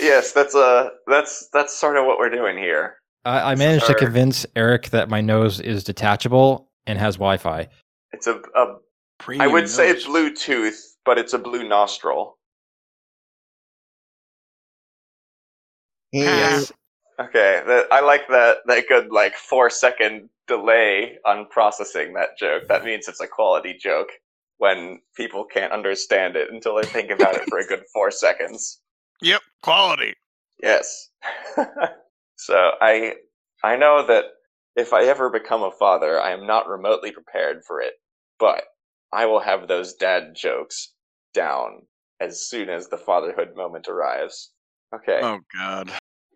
[0.00, 2.96] yes, that's uh that's that's sort of what we're doing here.
[3.24, 7.68] I, I managed to convince Eric that my nose is detachable and has Wi-Fi.
[8.12, 8.74] It's a, a I
[9.20, 10.04] Premium would say nose.
[10.04, 12.38] it's Bluetooth, but it's a blue nostril.
[16.12, 16.62] Yeah.
[17.18, 22.64] Okay, that, I like that that good like four second delay on processing that joke.
[22.68, 24.08] That means it's a quality joke
[24.58, 28.80] when people can't understand it until they think about it for a good four seconds.
[29.22, 30.14] Yep, quality.
[30.62, 31.10] Yes.
[32.36, 33.14] so I
[33.64, 34.24] I know that
[34.76, 37.94] if I ever become a father, I am not remotely prepared for it,
[38.38, 38.64] but
[39.12, 40.92] I will have those dad jokes
[41.32, 41.86] down
[42.20, 44.52] as soon as the fatherhood moment arrives.
[44.94, 45.20] Okay.
[45.22, 45.90] Oh God.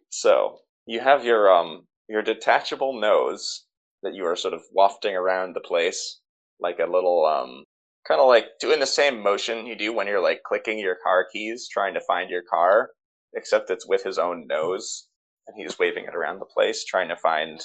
[0.09, 0.59] So
[0.91, 3.65] you have your um your detachable nose
[4.03, 6.21] that you are sort of wafting around the place
[6.61, 7.65] like a little um
[8.07, 11.27] kind of like doing the same motion you do when you're like clicking your car
[11.33, 12.91] keys trying to find your car
[13.35, 15.09] except it's with his own nose
[15.47, 17.61] and he's waving it around the place trying to find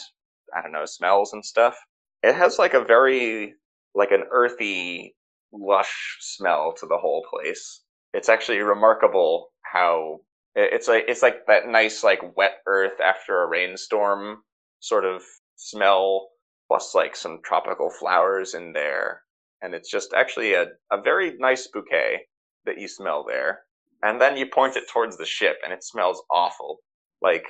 [0.55, 1.75] I don't know smells and stuff.
[2.23, 3.55] It has like a very
[3.93, 5.15] like an earthy
[5.51, 7.81] lush smell to the whole place.
[8.13, 10.19] It's actually remarkable how
[10.55, 14.43] It's like it's like that nice like wet earth after a rainstorm
[14.79, 15.21] sort of
[15.57, 16.29] smell,
[16.67, 19.21] plus like some tropical flowers in there,
[19.61, 22.21] and it's just actually a, a very nice bouquet
[22.65, 23.61] that you smell there.
[24.03, 26.79] And then you point it towards the ship, and it smells awful,
[27.21, 27.45] like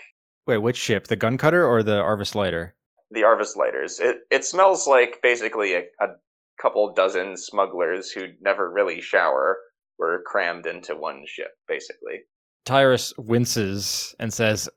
[0.48, 1.08] Wait, which ship?
[1.08, 2.76] The gun cutter or the Arvus lighter?
[3.12, 4.00] the Arvus lighters.
[4.00, 6.08] It it smells like basically a, a
[6.62, 9.58] couple dozen smugglers who never really shower
[9.98, 12.22] were crammed into one ship, basically.
[12.66, 14.68] Tyruss winces and says,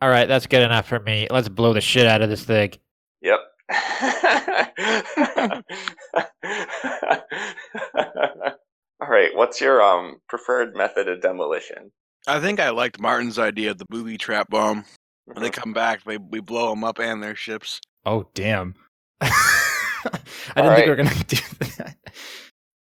[0.00, 1.26] "All right, that's good enough for me.
[1.30, 2.72] Let's blow the shit out of this thing."
[3.22, 3.40] Yep.
[9.00, 9.30] All right.
[9.34, 11.90] What's your um preferred method of demolition?
[12.26, 14.84] I think I liked Martin's idea of the booby trap bomb.
[15.26, 15.54] When they Mhm.
[15.54, 17.80] come back, they we blow them up and their ships.
[18.04, 18.74] Oh damn!
[19.20, 19.30] I
[20.56, 21.36] didn't think we were gonna do
[21.76, 21.96] that.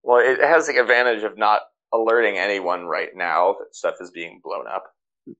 [0.02, 1.62] Well, it has the advantage of not
[1.96, 4.84] alerting anyone right now that stuff is being blown up.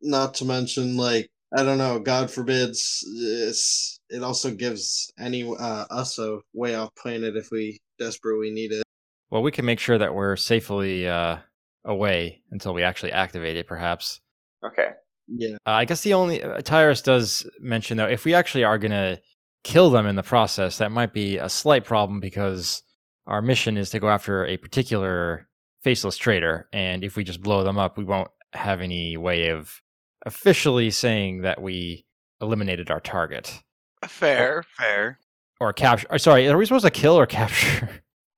[0.03, 1.99] Not to mention, like I don't know.
[1.99, 3.05] God forbids.
[3.21, 8.73] It's, it also gives any uh, us a way off planet if we desperately need
[8.73, 8.83] it.
[9.31, 11.38] Well, we can make sure that we're safely uh,
[11.85, 13.66] away until we actually activate it.
[13.66, 14.21] Perhaps.
[14.64, 14.90] Okay.
[15.29, 15.57] Yeah.
[15.66, 19.19] Uh, I guess the only uh, Tyruss does mention though, if we actually are gonna
[19.64, 22.83] kill them in the process, that might be a slight problem because
[23.27, 25.49] our mission is to go after a particular
[25.87, 29.81] faceless traitor, and if we just blow them up, we won't have any way of
[30.27, 32.05] officially saying that we
[32.40, 33.62] eliminated our target
[34.05, 35.20] Fair, fair.
[35.61, 36.09] or capture.
[36.11, 37.88] Or uh, sorry, are we supposed to kill or capture?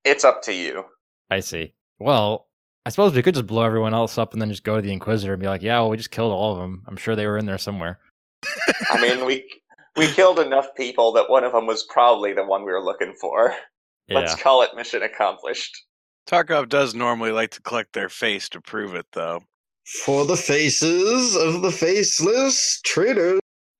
[0.05, 0.83] It's up to you.
[1.31, 1.73] I see.
[1.97, 2.45] Well,
[2.85, 4.93] I suppose we could just blow everyone else up and then just go to the
[4.93, 6.83] Inquisitor and be like, "Yeah, well, we just killed all of them.
[6.87, 7.97] I'm sure they were in there somewhere."
[8.91, 9.43] I mean, we
[9.97, 13.15] we killed enough people that one of them was probably the one we were looking
[13.19, 13.55] for.
[14.07, 14.21] Yeah.
[14.21, 15.71] Let's call it mission accomplished.
[16.29, 19.43] Zarkov does normally like to collect their face to prove it, though.
[20.05, 23.39] For the faces of the faceless traitors.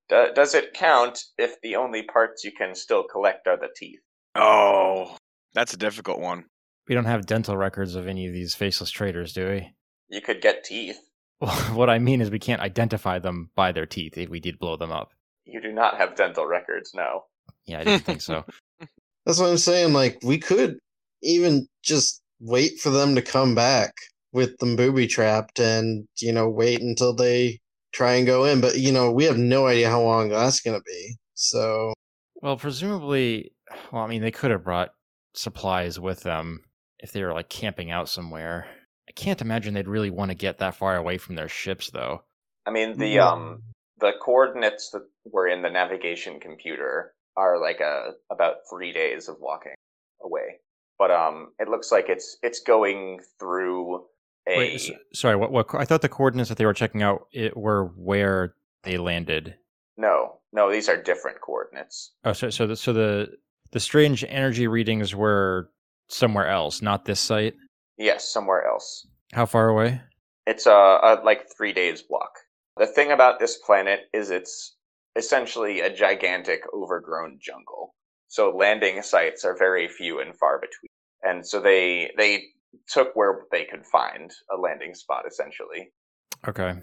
[0.10, 4.00] Do- does it count if the only parts you can still collect are the teeth?
[4.34, 5.16] Oh,
[5.54, 6.46] that's a difficult one.
[6.88, 9.76] We don't have dental records of any of these faceless traitors, do we?
[10.08, 10.98] You could get teeth.
[11.40, 14.58] Well, what I mean is we can't identify them by their teeth if we did
[14.58, 15.12] blow them up.
[15.46, 17.26] You do not have dental records, no.
[17.66, 18.44] Yeah, I didn't think so.
[19.26, 19.94] That's what I'm saying.
[19.94, 20.80] Like we could
[21.22, 23.94] even just wait for them to come back
[24.32, 27.60] with them booby trapped, and you know wait until they
[27.94, 28.62] try and go in.
[28.62, 31.16] But you know we have no idea how long that's gonna be.
[31.36, 31.94] So
[32.42, 33.54] Well, presumably,
[33.92, 34.90] well, I mean, they could have brought
[35.34, 36.62] supplies with them
[37.00, 38.68] if they were like camping out somewhere.
[39.08, 42.24] I can't imagine they'd really want to get that far away from their ships, though.
[42.66, 43.64] I mean the um
[44.00, 49.38] the coordinates that were in the navigation computer are like a about three days of
[49.40, 49.74] walking
[50.22, 50.60] away.
[51.00, 54.06] But um, it looks like it's it's going through
[54.48, 54.58] a.
[54.58, 55.38] Wait, sorry.
[55.38, 55.52] What?
[55.52, 55.74] What?
[55.74, 59.56] I thought the coordinates that they were checking out it were where they landed.
[59.98, 62.12] No, no, these are different coordinates.
[62.26, 63.30] Oh, so so the so the
[63.72, 65.70] the strange energy readings were
[66.10, 67.56] somewhere else, not this site.
[67.98, 69.08] Yes, somewhere else.
[69.34, 70.02] How far away?
[70.48, 72.32] It's a, a like three days block.
[72.78, 74.76] The thing about this planet is it's
[75.16, 77.94] essentially a gigantic overgrown jungle.
[78.30, 80.90] So landing sites are very few and far between.
[81.24, 82.46] And so they they
[82.88, 85.92] took where they could find a landing spot essentially.
[86.48, 86.74] Okay.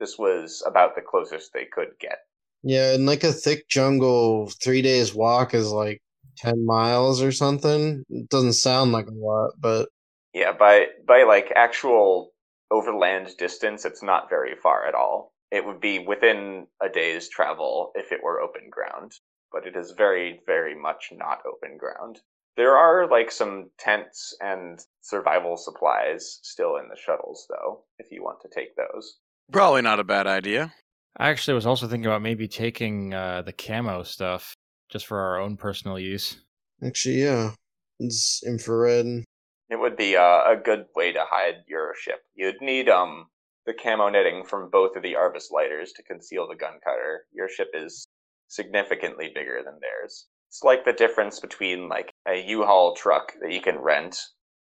[0.00, 2.18] This was about the closest they could get.
[2.62, 6.02] Yeah, in like a thick jungle, three days walk is like
[6.36, 8.04] ten miles or something.
[8.10, 9.88] It doesn't sound like a lot, but
[10.34, 12.32] Yeah, by by like actual
[12.70, 15.32] overland distance, it's not very far at all.
[15.52, 19.12] It would be within a day's travel if it were open ground,
[19.52, 22.20] but it is very, very much not open ground.
[22.56, 28.22] There are like some tents and survival supplies still in the shuttles, though, if you
[28.22, 29.18] want to take those.
[29.52, 30.72] Probably not a bad idea.
[31.18, 34.54] I actually was also thinking about maybe taking uh, the camo stuff
[34.90, 36.38] just for our own personal use.
[36.82, 37.52] actually, yeah,
[37.98, 39.24] it's infrared.
[39.68, 42.20] It would be uh, a good way to hide your ship.
[42.34, 43.26] You'd need um
[43.66, 47.24] the camo netting from both of the Arvus lighters to conceal the gun cutter.
[47.32, 48.06] Your ship is
[48.48, 50.26] significantly bigger than theirs.
[50.48, 54.18] It's like the difference between like a U-Haul truck that you can rent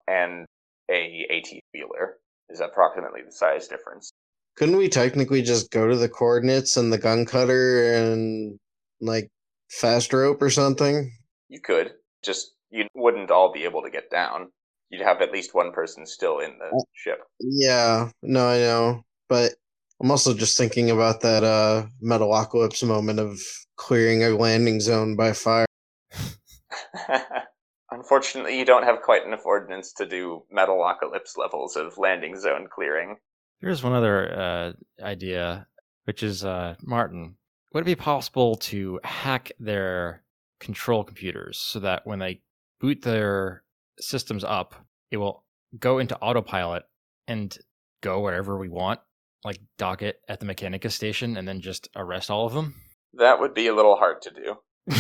[0.07, 0.47] and
[0.91, 4.13] a AT wheeler is approximately the size difference.
[4.57, 8.59] Couldn't we technically just go to the coordinates and the gun cutter and
[9.01, 9.29] like
[9.71, 11.11] fast rope or something?
[11.49, 14.49] You could just you wouldn't all be able to get down.
[14.91, 17.21] You'd have at least one person still in the ship.
[17.39, 19.53] Yeah, no, I know, but
[20.01, 23.41] I'm also just thinking about that uh Metalocalypse moment of
[23.81, 25.65] clearing a landing zone by fire.
[27.91, 33.17] Unfortunately, you don't have quite enough ordnance to do Metalocalypse levels of landing zone clearing.
[33.59, 35.67] Here's one other uh, idea,
[36.05, 37.37] which is uh, Martin.
[37.73, 40.25] Would it be possible to hack their
[40.61, 42.43] control computers so that when they
[42.81, 43.65] boot their
[43.99, 44.75] systems up,
[45.11, 45.43] it will
[45.79, 46.83] go into autopilot
[47.27, 47.57] and
[48.03, 49.01] go wherever we want,
[49.43, 52.75] like dock it at the Mechanica station and then just arrest all of them?
[53.15, 54.57] That would be a little hard to do.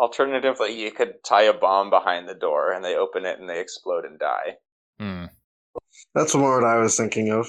[0.00, 3.60] Alternatively, you could tie a bomb behind the door and they open it and they
[3.60, 4.56] explode and die.
[4.98, 5.26] Hmm.
[6.14, 7.48] That's what I was thinking of.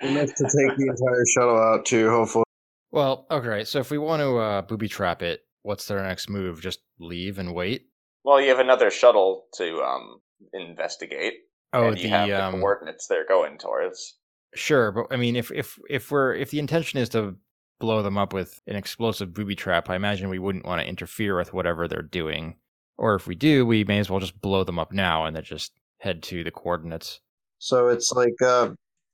[0.00, 2.44] Enough to take the entire shuttle out too, hopefully.
[2.90, 3.64] Well, okay.
[3.64, 6.60] So if we want to uh, booby trap it, what's their next move?
[6.60, 7.86] Just leave and wait?
[8.24, 10.20] well, you have another shuttle to um,
[10.52, 11.34] investigate,
[11.72, 14.16] Oh, and you have the the um, coordinates they're going towards.
[14.54, 17.36] Sure, but I mean, if if if we're if the intention is to
[17.80, 21.36] blow them up with an explosive booby trap, I imagine we wouldn't want to interfere
[21.36, 22.54] with whatever they're doing.
[22.96, 25.42] Or if we do, we may as well just blow them up now and then
[25.42, 27.20] just head to the coordinates.
[27.58, 28.70] So it's like uh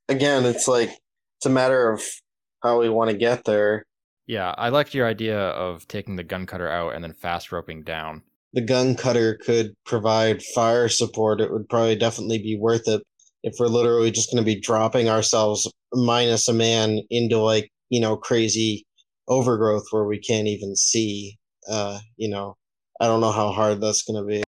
[0.07, 0.89] again, it's like
[1.37, 2.03] it's a matter of
[2.61, 3.85] how we want to get there.
[4.27, 7.83] Yeah, I liked your idea of taking the gun cutter out and then fast roping
[7.83, 8.23] down.
[8.53, 11.39] The gun cutter could provide fire support.
[11.39, 13.01] It would probably definitely be worth it
[13.43, 17.99] if we're literally just going to be dropping ourselves minus a man into like, you
[17.99, 18.85] know, crazy
[19.27, 21.37] overgrowth where we can't even see.
[21.69, 22.55] Uh, you know,
[23.01, 24.43] I don't know how hard that's going to be.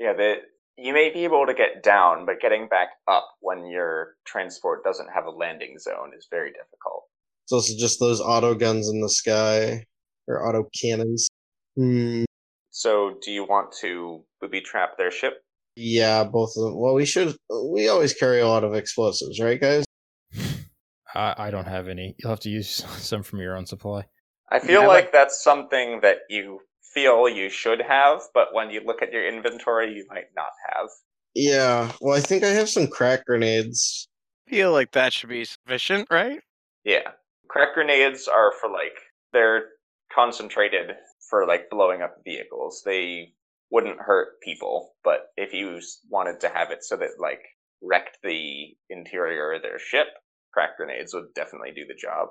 [0.00, 0.36] Yeah, the,
[0.76, 5.08] you may be able to get down, but getting back up when your transport doesn't
[5.14, 7.04] have a landing zone is very difficult.
[7.46, 9.84] So it's just those auto guns in the sky
[10.26, 11.28] or auto cannons.
[11.76, 12.24] Hmm.
[12.70, 15.34] So, do you want to booby trap their ship?
[15.76, 16.78] Yeah, both of them.
[16.78, 17.36] Well, we should.
[17.72, 19.84] We always carry a lot of explosives, right, guys?
[21.14, 22.14] I, I don't have any.
[22.18, 24.06] You'll have to use some from your own supply.
[24.50, 26.62] I feel Yeah, like that's something that you
[26.94, 30.88] feel you should have, but when you look at your inventory, you might not have.
[31.34, 31.92] Yeah.
[32.00, 34.08] Well, I think I have some crack grenades.
[34.48, 36.40] Feel like that should be sufficient, right?
[36.84, 37.12] Yeah.
[37.48, 38.96] Crack grenades are for like,
[39.32, 39.70] they're
[40.12, 40.96] concentrated
[41.28, 42.82] for like blowing up vehicles.
[42.84, 43.34] They
[43.70, 47.42] wouldn't hurt people, but if you wanted to have it so that like
[47.82, 50.06] wrecked the interior of their ship,
[50.54, 52.28] crack grenades would definitely do the job.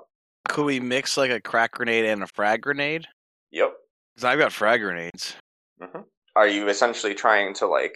[0.48, 3.06] Could we mix like a crack grenade and a frag grenade?
[3.52, 3.74] Yep.
[4.14, 5.36] Because I've got frag grenades.
[5.80, 6.00] hmm
[6.34, 7.94] Are you essentially trying to like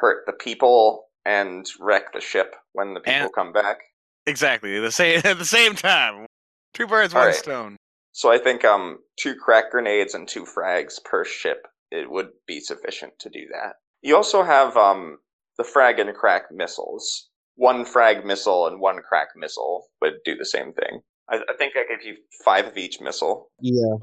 [0.00, 3.78] hurt the people and wreck the ship when the people And- come back?
[4.26, 4.80] Exactly.
[4.80, 6.26] The same at the same time.
[6.74, 7.36] Two birds, All one right.
[7.36, 7.76] stone.
[8.12, 12.58] So I think um two crack grenades and two frags per ship it would be
[12.60, 13.74] sufficient to do that.
[14.02, 15.18] You also have um
[15.58, 17.28] the frag and crack missiles.
[17.56, 21.00] One frag missile and one crack missile would do the same thing.
[21.28, 23.50] I, I think I gave you five of each missile.
[23.60, 23.96] Yeah.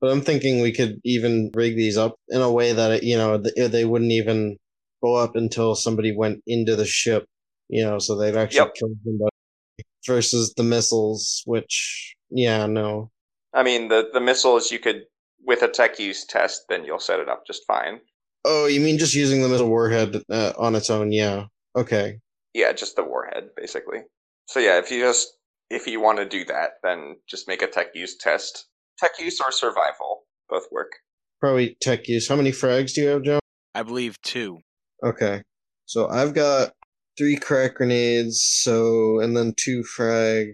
[0.00, 3.18] But I'm thinking we could even rig these up in a way that, it, you
[3.18, 4.56] know, th- they wouldn't even
[5.02, 7.26] go up until somebody went into the ship,
[7.68, 8.74] you know, so they'd actually Yep.
[8.74, 9.30] kill somebody
[10.06, 13.10] versus the missiles, which, yeah, no.
[13.52, 15.02] I mean, the, the missiles you could,
[15.44, 18.00] with a tech use test, then you'll set it up just fine.
[18.44, 21.12] Oh, you mean just using the missile warhead uh, on its own?
[21.12, 21.46] Yeah.
[21.76, 22.20] Okay.
[22.54, 24.00] Yeah, just the warhead, basically.
[24.46, 25.28] So yeah, if you just
[25.70, 28.66] if you want to do that, then just make a tech use test.
[28.98, 30.92] Tech use or survival, both work.
[31.40, 32.28] Probably tech use.
[32.28, 33.38] How many frags do you have, Joe?
[33.74, 34.58] I believe two.
[35.04, 35.42] Okay.
[35.86, 36.72] So I've got
[37.16, 40.48] three crack grenades, so and then two frag.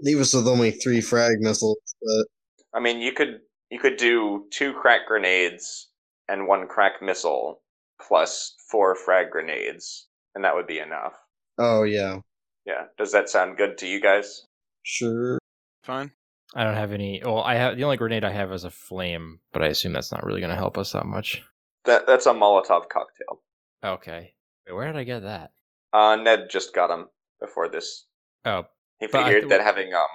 [0.00, 2.26] Leave us with only three frag missiles, but
[2.74, 5.88] I mean, you could you could do two crack grenades
[6.28, 7.62] and one crack missile
[8.00, 11.14] plus four frag grenades, and that would be enough.
[11.58, 12.20] Oh yeah,
[12.64, 14.44] Yeah, does that sound good to you guys?
[14.82, 15.38] sure.
[15.82, 16.12] Fine.
[16.54, 17.20] I don't have any.
[17.24, 20.12] Well, I have the only grenade I have is a flame, but I assume that's
[20.12, 21.42] not really going to help us that much.
[21.84, 23.42] That that's a Molotov cocktail.
[23.84, 24.32] Okay.
[24.70, 25.52] Where did I get that?
[25.92, 27.08] Uh, Ned just got them
[27.40, 28.06] before this.
[28.44, 28.64] Oh,
[28.98, 30.06] He But I figured that having um,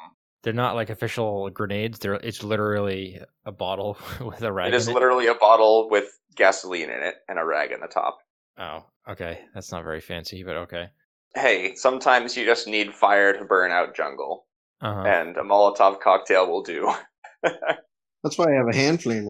[0.44, 2.00] they're not like official grenades.
[2.00, 4.68] They're it's literally a bottle with a rag.
[4.70, 7.88] it is in literally a bottle with gasoline in it and a rag in the
[7.88, 8.20] top.
[8.58, 9.40] Oh, okay.
[9.54, 10.88] That's not very fancy, but okay.
[11.36, 14.46] Hey, sometimes you just need fire to burn out jungle,
[14.82, 15.02] Uh huh.
[15.02, 16.92] and a Molotov cocktail will do.
[17.44, 19.28] That's why I have a hand flame.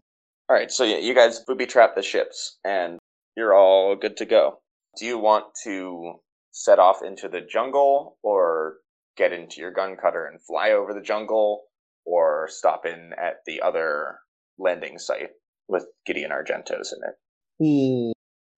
[0.48, 2.98] All right, so yeah, you guys booby trap the ships, and
[3.36, 4.58] you're all good to go.
[4.98, 6.14] Do you want to
[6.52, 8.76] set off into the jungle, or
[9.16, 11.62] get into your gun cutter and fly over the jungle,
[12.04, 14.18] or stop in at the other
[14.58, 15.30] landing site
[15.68, 17.14] with Gideon Argentos in it?
[17.58, 18.12] Hmm.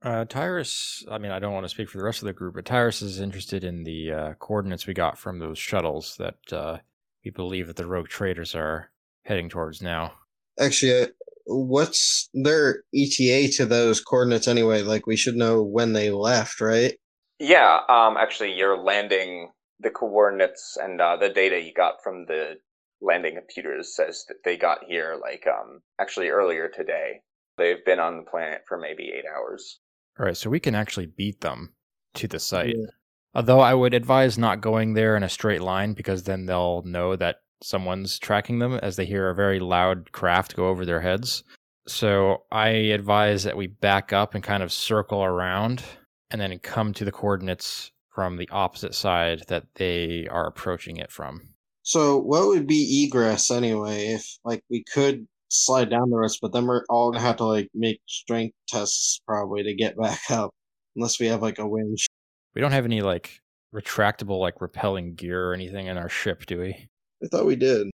[0.07, 2.55] Uh, Tyruss, I mean, I don't want to speak for the rest of the group,
[2.55, 6.79] but Tyruss is interested in the uh, coordinates we got from those shuttles that uh,
[7.25, 8.93] we believe that the rogue traders are
[9.25, 10.13] heading towards now.
[10.61, 11.07] Actually, uh,
[11.47, 14.81] what's their ETA to those coordinates anyway?
[14.83, 16.95] Like we should know when they left, right?
[17.41, 19.51] Yeah, um, actually, you're landing
[19.81, 22.59] the coordinates and uh, the data you got from the
[23.01, 27.23] landing computers says that they got here like um actually earlier today.
[27.59, 29.81] They've been on the planet for maybe eight hours.
[30.19, 31.75] All right, so we can actually beat them
[32.15, 32.75] to the site.
[32.77, 32.87] Yeah.
[33.35, 37.17] Although I would advise not going there in a straight line because then they'll know
[37.17, 41.45] that someone's tracking them as they hear a very loud craft go over their heads.
[41.87, 45.83] So I advise that we back up and kind of circle around
[46.31, 51.13] and then come to the coordinates from the opposite side that they are approaching it
[51.13, 51.43] from.
[51.83, 54.07] So what would be egress anyway?
[54.07, 57.45] If like we could slide down the rest, but then we're all gonna have to
[57.45, 60.51] like make strength tests probably to get back up,
[60.95, 62.07] unless we have like a winch.
[62.55, 63.41] We don't have any like
[63.75, 66.89] retractable like repelling gear or anything in our ship, do we?
[67.23, 67.89] I thought we did.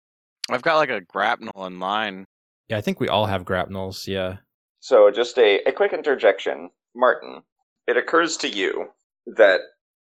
[0.51, 2.25] I've got like a grapnel in line.
[2.69, 4.37] Yeah, I think we all have grapnels, yeah.
[4.81, 6.71] So just a, a quick interjection.
[6.95, 7.43] Martin,
[7.87, 8.89] it occurs to you
[9.27, 9.61] that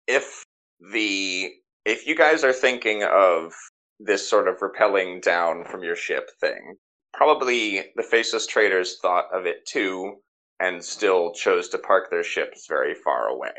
[0.07, 0.45] if
[0.93, 1.51] the
[1.85, 3.53] if you guys are thinking of
[3.99, 6.77] this sort of repelling down from your ship thing,
[7.17, 10.17] probably the faceless traders thought of it too
[10.61, 13.53] and still chose to park their ships very far away.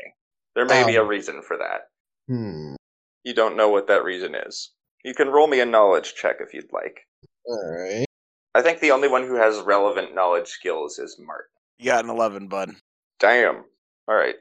[0.54, 1.08] There may be a Um.
[1.08, 1.82] reason for that.
[2.28, 2.74] Hmm.
[3.24, 4.72] You don't know what that reason is.
[5.04, 7.06] You can roll me a knowledge check if you'd like.
[7.46, 8.06] All right.
[8.54, 11.50] I think the only one who has relevant knowledge skills is Martin.
[11.78, 12.70] You got an 11, bud.
[13.20, 13.64] Damn.
[14.08, 14.34] All right.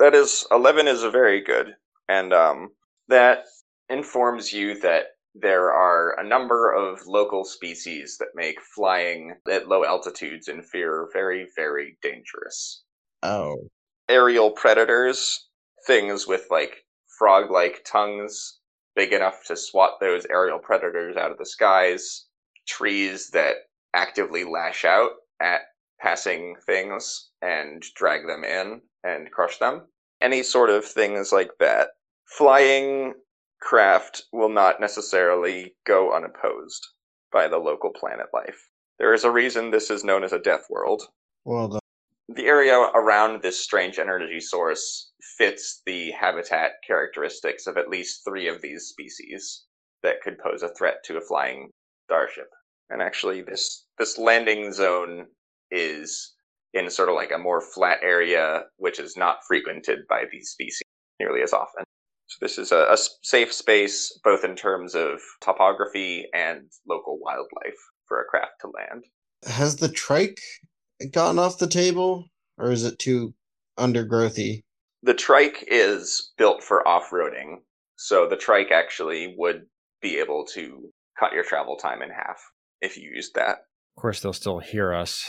[0.00, 1.74] That is eleven is very good,
[2.08, 2.70] and um,
[3.08, 3.44] that
[3.88, 9.84] informs you that there are a number of local species that make flying at low
[9.84, 12.82] altitudes in Phyrr very, very dangerous.
[13.22, 13.68] Oh.
[14.08, 15.48] Aerial predators,
[15.86, 16.84] things with like
[17.18, 18.60] frog-like tongues,
[18.94, 22.26] big enough to swat those aerial predators out of the skies.
[22.66, 23.56] Trees that
[23.94, 25.62] actively lash out at
[26.00, 29.86] passing things and drag them in and crush them.
[30.20, 31.88] Any sort of things like that.
[32.26, 33.14] Flying
[33.60, 36.86] craft will not necessarily go unopposed
[37.32, 38.68] by the local planet life.
[38.98, 41.02] There is a reason this is known as a death world.
[41.44, 41.80] Well done.
[42.28, 48.48] The area around this strange energy source fits the habitat characteristics of at least three
[48.48, 49.64] of these species
[50.02, 51.70] that could pose a threat to a flying
[52.06, 52.48] starship.
[52.90, 55.26] And actually, this this landing zone
[55.70, 56.34] is
[56.72, 60.82] in sort of like a more flat area, which is not frequented by these species
[61.18, 61.84] nearly as often.
[62.28, 68.20] So this is a safe space, both in terms of topography and local wildlife for
[68.20, 69.04] a craft to land.
[69.46, 70.40] Has the trike
[71.12, 72.26] gotten off the table,
[72.58, 73.34] or is it too
[73.78, 74.62] undergrowthy?
[75.06, 77.58] the trike is built for off-roading,
[77.96, 79.62] so the trike actually would
[80.02, 82.38] be able to cut your travel time in half
[82.80, 83.58] if you used that.
[83.96, 85.24] Of course, they'll still hear us.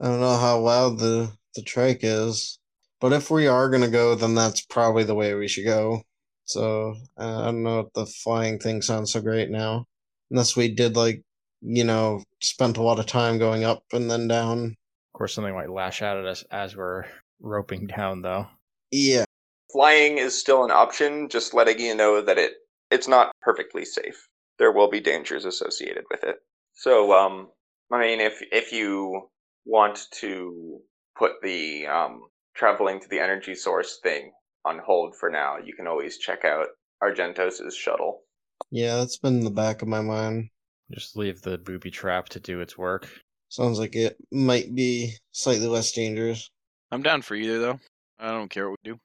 [0.00, 2.58] I don't know how loud the the trike is,
[3.00, 6.02] but if we are gonna go, then that's probably the way we should go.
[6.48, 9.84] So uh, I don't know if the flying thing sounds so great now,
[10.30, 11.22] unless we did like
[11.60, 14.76] you know spent a lot of time going up and then down.
[15.14, 17.04] Of course, something might lash out at us as we're
[17.40, 18.46] roping down, though.
[18.90, 19.24] Yeah,
[19.70, 22.54] Flying is still an option, just letting you know that it
[22.90, 24.28] it's not perfectly safe.
[24.58, 26.36] There will be dangers associated with it.
[26.72, 27.50] So, um,
[27.92, 29.28] I mean, if if you
[29.66, 30.80] want to
[31.18, 32.22] put the um,
[32.54, 34.32] traveling to the energy source thing
[34.68, 36.66] on hold for now, you can always check out
[37.02, 38.20] Argentos's shuttle.
[38.70, 40.48] yeah, that's been in the back of my mind.
[40.92, 43.08] Just leave the booby trap to do its work.
[43.48, 46.50] Sounds like it might be slightly less dangerous.
[46.90, 47.80] I'm down for either, though.
[48.18, 48.98] I don't care what we do.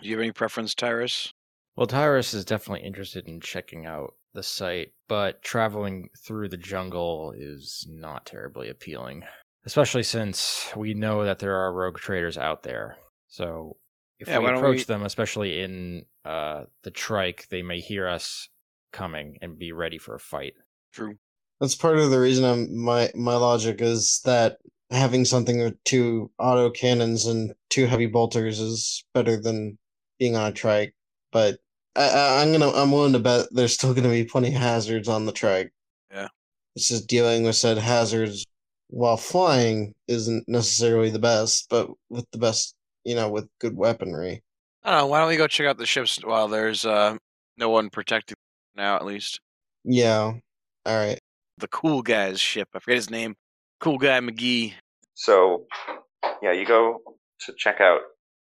[0.00, 1.30] Do you have any preference, Tyruss?
[1.76, 7.32] Well, Tyruss is definitely interested in checking out the site, but traveling through the jungle
[7.36, 9.24] is not terribly appealing,
[9.64, 12.96] especially since we know that there are rogue traders out there.
[13.28, 13.76] So
[14.18, 18.48] if Yeah, we approach we- them, especially in uh, the trike, they may hear us
[18.92, 20.54] coming and be ready for a fight.
[20.92, 21.16] True.
[21.60, 24.58] That's part of the reason I'm my my logic is that
[24.90, 29.78] having something with two auto cannons and two heavy bolters is better than
[30.18, 30.94] being on a trike.
[31.32, 31.58] But
[31.94, 35.08] I, I, I'm gonna I'm willing to bet there's still gonna be plenty of hazards
[35.08, 35.72] on the trike.
[36.10, 36.28] Yeah.
[36.74, 38.46] It's just dealing with said hazards
[38.88, 42.75] while flying isn't necessarily the best, but with the best,
[43.06, 44.42] you know, with good weaponry.
[44.82, 45.06] I don't know.
[45.06, 47.16] Why don't we go check out the ships while there's uh,
[47.56, 48.36] no one protecting
[48.74, 49.40] now, at least?
[49.84, 50.32] Yeah.
[50.84, 51.20] All right.
[51.58, 52.68] The cool guy's ship.
[52.74, 53.36] I forget his name.
[53.80, 54.74] Cool guy McGee.
[55.14, 55.66] So,
[56.42, 56.98] yeah, you go
[57.46, 58.00] to check out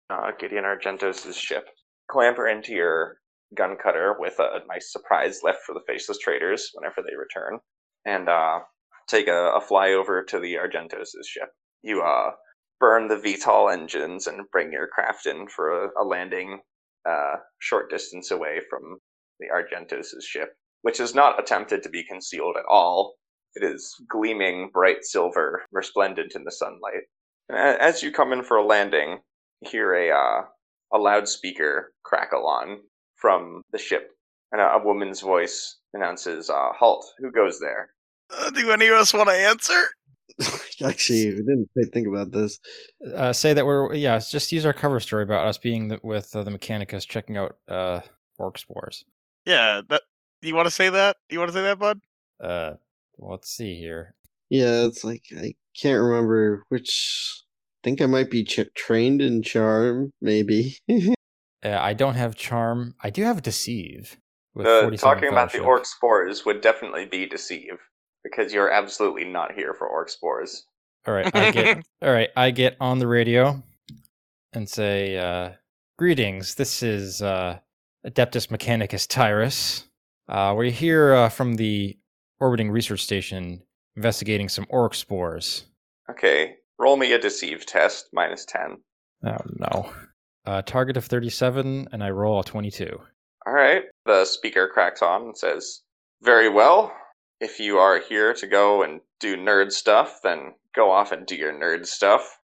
[0.09, 1.65] uh, Gideon Argentos' ship.
[2.09, 3.17] Clamber into your
[3.55, 7.59] gun cutter with a nice surprise left for the faceless traders whenever they return,
[8.05, 8.59] and uh,
[9.07, 11.49] take a, a flyover to the Argentos' ship.
[11.83, 12.31] You uh,
[12.83, 16.59] burn the VTOL engines and bring your craft in for a, a landing
[17.09, 18.97] uh, short distance away from
[19.39, 20.49] the Argentos' ship,
[20.81, 23.13] which is not attempted to be concealed at all.
[23.55, 27.03] It is gleaming bright silver, resplendent in the sunlight.
[27.49, 29.19] As you come in for a landing,
[29.61, 30.41] hear a uh,
[30.93, 32.79] a loudspeaker crackle on
[33.15, 34.11] from the ship,
[34.51, 37.05] and a, a woman's voice announces, uh, "Halt!
[37.19, 37.93] Who goes there?"
[38.29, 39.87] Uh, do any of us want to answer?
[40.83, 42.59] Actually, we didn't quite think about this.
[43.15, 46.35] Uh, say that we're yeah, just use our cover story about us being the, with
[46.35, 48.01] uh, the Mechanicus checking out uh,
[48.37, 49.05] orc spores.
[49.45, 49.81] Yeah.
[49.89, 50.01] That.
[50.41, 51.17] You want to say that?
[51.29, 51.99] You want to say that, bud?
[52.41, 52.73] Uh,
[53.17, 54.15] well, let's see here.
[54.49, 57.41] Yeah, it's like I can't remember which.
[57.81, 60.77] I think I might be ch- trained in charm, maybe.
[61.65, 62.93] Uh, I don't have charm.
[63.01, 64.17] I do have deceive.
[64.53, 67.79] With The, 47 talking about the orc spores would definitely be deceive,
[68.23, 70.65] because you're absolutely not here for orc spores.
[71.05, 71.77] All right, I get.
[72.01, 73.61] all right, I get on the radio
[74.53, 75.51] and say, uh,
[75.97, 76.55] "Greetings.
[76.55, 77.59] This is uh,
[78.05, 79.85] Adeptus Mechanicus Tyruss.
[80.29, 81.97] Uh, we're here uh, from the
[82.39, 83.61] orbiting research station
[83.95, 85.65] investigating some orc spores."
[86.09, 88.77] Okay, roll me a deceive test, minus ten.
[89.25, 89.91] Oh no.
[90.45, 92.99] Uh, target of thirty-seven, and I roll a twenty-two.
[93.45, 93.83] All right.
[94.05, 95.81] The speaker cracks on and says,
[96.21, 96.93] Very well.
[97.43, 101.35] If you are here to go and do nerd stuff, then go off and do
[101.35, 102.39] your nerd stuff.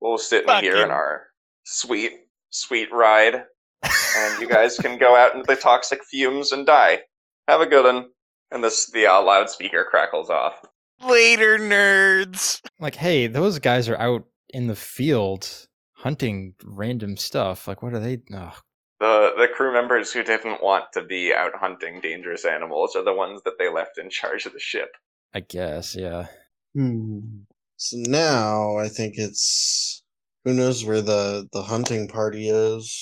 [0.00, 1.28] We'll sit in Fuck here in our
[1.62, 2.12] sweet,
[2.50, 3.44] sweet ride,
[3.84, 7.02] and you guys can go out into the toxic fumes and die.
[7.46, 8.08] Have a good one.
[8.50, 10.60] And this, the uh, loudspeaker crackles off.
[11.08, 12.60] Later, nerds.
[12.80, 17.68] Like, hey, those guys are out in the field hunting random stuff.
[17.68, 18.22] Like, what are they?
[18.34, 18.58] Oh,
[19.02, 23.12] The, the crew members who didn't want to be out hunting dangerous animals are the
[23.12, 24.90] ones that they left in charge of the ship.
[25.34, 26.28] I guess, yeah.
[26.72, 27.40] Hmm.
[27.78, 30.04] So now I think it's
[30.44, 32.94] who knows where the the hunting party is.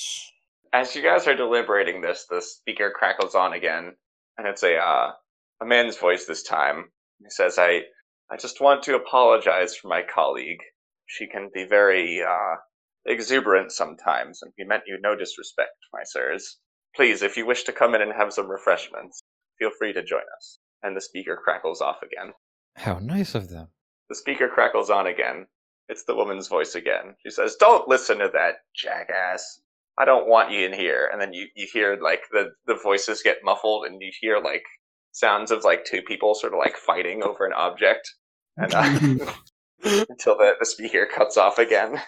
[0.73, 3.95] as you guys are deliberating this, the speaker crackles on again,
[4.37, 5.11] and it's a uh,
[5.61, 6.85] a man's voice this time.
[7.19, 7.81] He says, "I
[8.31, 10.61] I just want to apologize for my colleague.
[11.05, 12.55] She can be very uh,
[13.05, 16.57] exuberant sometimes, and we meant you no disrespect, my sirs.
[16.95, 19.23] Please, if you wish to come in and have some refreshments,
[19.59, 22.33] feel free to join us." And the speaker crackles off again.
[22.75, 23.67] How nice of them.
[24.09, 25.47] The speaker crackles on again.
[25.87, 27.15] It's the woman's voice again.
[27.23, 29.61] She says, Don't listen to that jackass.
[29.97, 31.09] I don't want you in here.
[31.11, 34.63] And then you, you hear like the, the voices get muffled and you hear like
[35.11, 38.09] sounds of like two people sort of like fighting over an object.
[38.57, 38.83] And uh,
[40.09, 42.01] until the, the speaker cuts off again.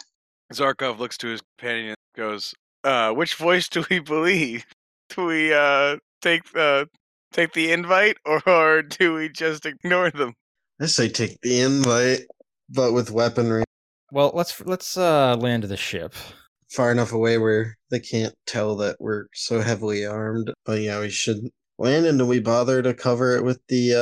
[0.52, 4.66] Zarkov looks to his companion and goes, uh, which voice do we believe?
[5.10, 6.86] Do we uh, take uh,
[7.32, 10.34] take the invite, or, or do we just ignore them?
[10.82, 12.22] I say take the invite,
[12.70, 13.64] but with weaponry
[14.12, 16.14] Well, let's let's uh, land the ship.
[16.70, 20.52] far enough away where they can't tell that we're so heavily armed.
[20.66, 21.38] But yeah, we should
[21.78, 23.94] land and do we bother to cover it with the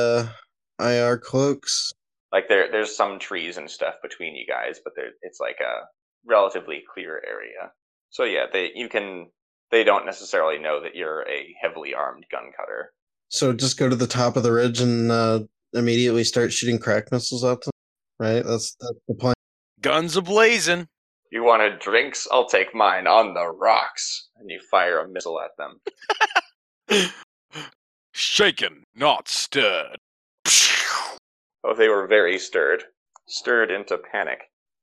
[0.80, 1.92] uh IR cloaks?
[2.32, 5.84] Like there, there's some trees and stuff between you guys, but there, it's like a
[6.26, 7.72] relatively clear area.
[8.10, 9.30] So yeah, they you can.
[9.70, 12.92] They don't necessarily know that you're a heavily armed gun cutter.
[13.28, 15.40] So just go to the top of the ridge and uh
[15.72, 17.72] immediately start shooting crack missiles at them.
[18.18, 18.44] Right?
[18.44, 19.34] That's that's the plan.
[19.80, 20.86] Guns ablazing.
[21.30, 22.28] You wanted drinks?
[22.30, 24.28] I'll take mine on the rocks.
[24.36, 25.80] And you fire a missile at them.
[28.12, 29.96] Shaken, not stirred.
[31.64, 32.84] Oh, they were very stirred.
[33.26, 34.40] Stirred into panic.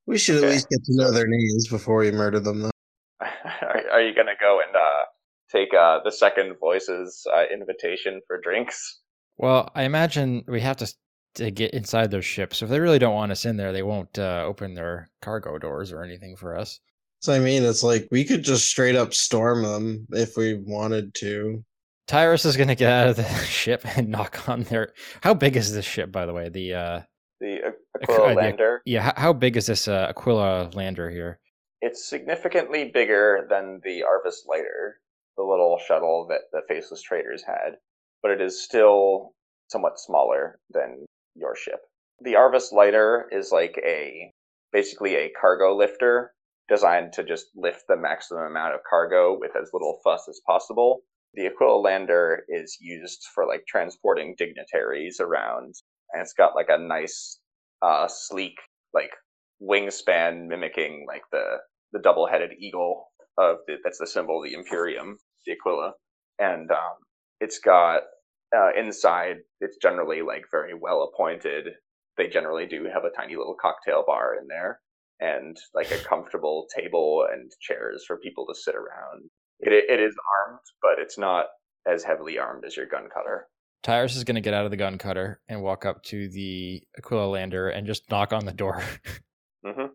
[0.09, 2.71] We should at least get to know their names before we murder them though.
[3.21, 5.05] are, are you gonna go and uh,
[5.51, 9.01] take uh, the second voice's uh, invitation for drinks?
[9.37, 10.95] Well, I imagine we have to s-
[11.35, 12.55] to get inside their ship.
[12.55, 15.59] So if they really don't want us in there, they won't uh, open their cargo
[15.59, 16.79] doors or anything for us.
[17.21, 21.13] So I mean it's like we could just straight up storm them if we wanted
[21.19, 21.63] to.
[22.07, 24.93] Tyruss is gonna get out of the ship and knock on their.
[25.21, 26.49] How big is this ship, by the way?
[26.49, 27.01] The uh,
[27.39, 27.73] The uh, Aqu-
[28.03, 28.81] Aquila lander.
[28.85, 31.39] yeah, how, how big is this uh, Aquila lander here?
[31.81, 34.99] It's significantly bigger than the Arvus lighter,
[35.37, 37.77] the little shuttle that the Faceless Traders had,
[38.21, 39.33] but it is still
[39.69, 41.81] somewhat smaller than your ship.
[42.21, 44.33] The Arvus lighter is like a
[44.71, 46.33] basically a cargo lifter
[46.67, 51.01] designed to just lift the maximum amount of cargo with as little fuss as possible.
[51.33, 55.75] The Aquila lander is used for like transporting dignitaries around,
[56.11, 57.39] and it's got like a nice,
[57.81, 58.55] uh, sleek
[58.93, 59.11] like
[59.61, 61.57] wingspan mimicking like the
[61.91, 63.07] the double-headed eagle
[63.37, 65.93] of the, that's the symbol of the Imperium, the Aquila,
[66.37, 66.97] and um,
[67.39, 68.01] it's got
[68.55, 69.37] uh, inside.
[69.61, 71.65] It's generally like very well appointed.
[72.17, 74.79] They generally do have a tiny little cocktail bar in there,
[75.19, 79.29] and like a comfortable table and chairs for people to sit around.
[79.59, 80.15] It it is
[80.47, 81.45] armed, but it's not
[81.87, 83.47] as heavily armed as your gun cutter.
[83.83, 87.27] Tyruss is gonna get out of the gun cutter and walk up to the Aquila
[87.27, 88.83] lander and just knock on the door.
[89.65, 89.85] hmm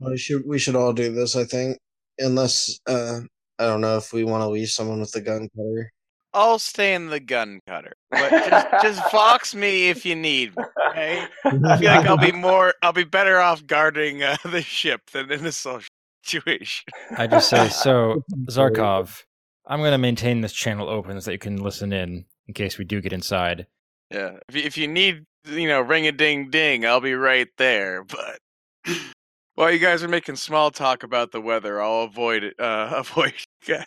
[0.00, 1.78] We should we should all do this, I think.
[2.18, 3.20] Unless uh
[3.58, 5.92] I don't know if we want to leave someone with the gun cutter.
[6.32, 10.56] I'll stay in the gun cutter, but just, just vox me if you need.
[10.56, 14.60] me, Okay, I feel like I'll be more, I'll be better off guarding uh, the
[14.60, 15.88] ship than in a social
[16.24, 16.86] situation.
[17.16, 19.22] I just say, so Zarkov,
[19.66, 22.84] I'm gonna maintain this channel open so that you can listen in in case we
[22.84, 23.66] do get inside.
[24.10, 27.48] Yeah, if you, if you need, you know, ring a ding ding, I'll be right
[27.58, 28.04] there.
[28.04, 28.38] But
[29.54, 32.54] while you guys are making small talk about the weather, I'll avoid it.
[32.58, 33.32] Uh, avoid
[33.66, 33.86] you guys.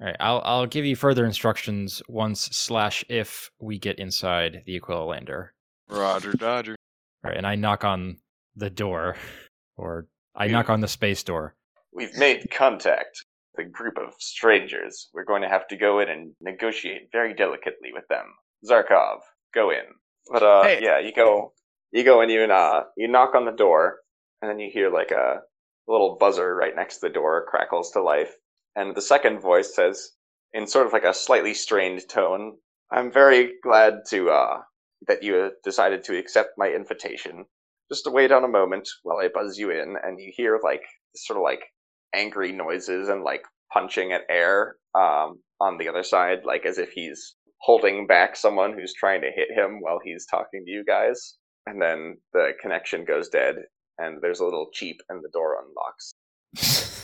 [0.00, 4.76] All right, I'll I'll give you further instructions once slash if we get inside the
[4.76, 5.52] Aquila lander.
[5.88, 6.76] Roger, Dodger.
[7.24, 8.16] All right, and I knock on
[8.56, 9.16] the door,
[9.76, 11.54] or I You- knock on the space door.
[11.94, 13.24] We've made contact
[13.58, 15.08] a group of strangers.
[15.12, 18.26] We're going to have to go in and negotiate very delicately with them.
[18.68, 19.20] Zarkov,
[19.54, 19.84] go in.
[20.30, 20.80] But uh, Hey.
[20.82, 21.52] yeah, you go,
[21.90, 23.98] you go and you uh, you knock on the door,
[24.40, 25.40] and then you hear like a
[25.88, 28.32] little buzzer right next to the door crackles to life,
[28.76, 30.12] and the second voice says,
[30.54, 32.56] in sort of like a slightly strained tone,
[32.90, 34.62] "I'm very glad to uh
[35.08, 37.44] that you decided to accept my invitation.
[37.90, 40.84] Just to wait on a moment while I buzz you in." And you hear like
[41.16, 41.64] sort of like
[42.14, 43.42] angry noises and like
[43.72, 48.72] punching at air um, on the other side, like as if he's holding back someone
[48.72, 51.36] who's trying to hit him while he's talking to you guys.
[51.66, 53.54] And then the connection goes dead,
[53.98, 56.14] and there's a little cheap, and the door unlocks.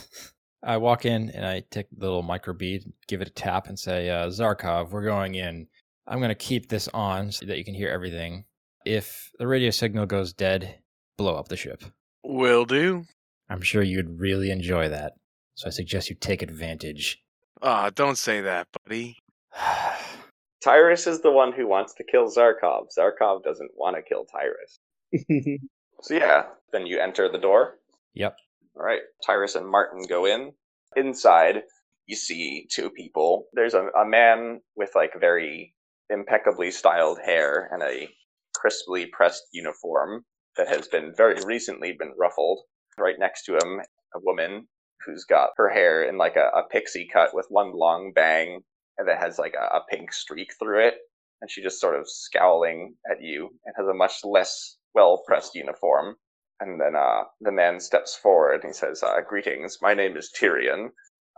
[0.62, 3.78] I walk in and I take the little micro bead, give it a tap, and
[3.78, 5.68] say, uh, "Zarkov, we're going in.
[6.08, 8.44] I'm going to keep this on so that you can hear everything.
[8.84, 10.80] If the radio signal goes dead,
[11.16, 11.84] blow up the ship.
[12.24, 13.04] Will do.
[13.48, 15.14] I'm sure you'd really enjoy that.
[15.54, 17.22] So I suggest you take advantage."
[17.62, 19.18] Ah, don't say that, buddy.
[20.64, 22.86] Tyruss is the one who wants to kill Zarkov.
[22.96, 24.78] Zarkov doesn't want to kill Tyruss.
[26.00, 27.74] So yeah, then you enter the door.
[28.14, 28.36] yep.
[28.76, 30.52] All right, Tyruss and Martin go in.
[30.94, 31.62] Inside,
[32.06, 33.46] you see two people.
[33.52, 35.74] There's a, a man with like very
[36.08, 38.08] impeccably styled hair and a
[38.54, 40.24] crisply pressed uniform
[40.56, 42.60] that has been very recently been ruffled.
[42.98, 43.80] Right next to him,
[44.14, 44.68] a woman
[45.04, 48.62] who's got her hair in like a, a pixie cut with one long bang
[48.98, 50.94] and that has like a, a pink streak through it.
[51.40, 55.54] And she just sort of scowling at you and has a much less well pressed
[55.54, 56.16] uniform.
[56.60, 60.32] And then uh, the man steps forward and he says, uh, Greetings, my name is
[60.36, 60.88] Tyrion.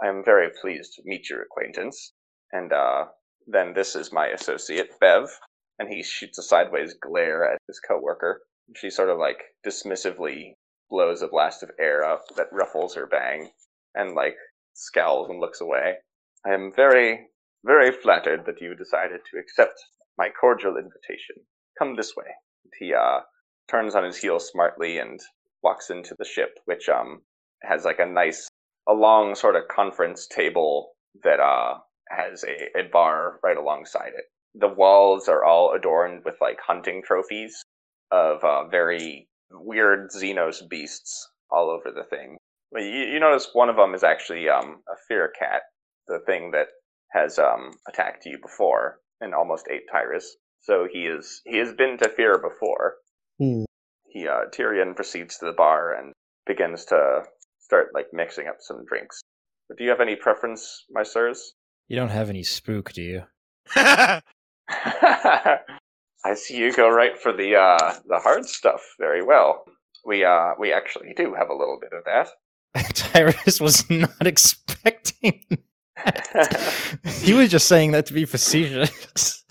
[0.03, 2.15] I am very pleased to meet your acquaintance.
[2.53, 3.05] And uh,
[3.47, 5.29] then this is my associate, Bev.
[5.79, 8.41] And he shoots a sideways glare at his coworker.
[8.77, 10.55] She sort of like dismissively
[10.91, 13.51] blows a blast of air up that ruffles her bang
[13.95, 14.37] and like
[14.75, 15.95] scowls and looks away.
[16.47, 17.29] I am very,
[17.65, 19.79] very flattered that you decided to accept
[20.19, 21.37] my cordial invitation.
[21.79, 22.27] Come this way.
[22.79, 23.21] He uh,
[23.71, 25.21] turns on his heel smartly and
[25.63, 27.23] walks into the ship, which um
[27.63, 28.49] has like a nice,
[28.89, 31.79] a long sort of conference table that uh
[32.09, 34.25] has a, a bar right alongside it.
[34.55, 37.63] The walls are all adorned with like hunting trophies
[38.11, 42.37] of uh, very weird Xenos beasts all over the thing.
[42.73, 45.63] But you, you notice one of them is actually um, a Phyrr cat,
[46.07, 46.69] the thing that
[47.13, 50.25] has um, attacked you before and almost ate Tyruss.
[50.61, 52.95] So he is he has been to Phyrr before.
[53.39, 53.65] Hmm.
[54.09, 56.13] He uh, Tyrion proceeds to the bar and
[56.47, 57.23] begins to
[57.61, 59.21] start like mixing up some drinks.
[59.69, 61.55] But do you have any preference, my sirs?
[61.89, 63.23] You don't have any spook, do you?
[66.25, 69.65] I see you go right for the uh, the hard stuff very well.
[70.05, 72.29] We uh we actually do have a little bit of that.
[72.95, 75.45] Tyruss was not expecting.
[76.05, 76.99] that.
[77.23, 79.45] he was just saying that to be facetious.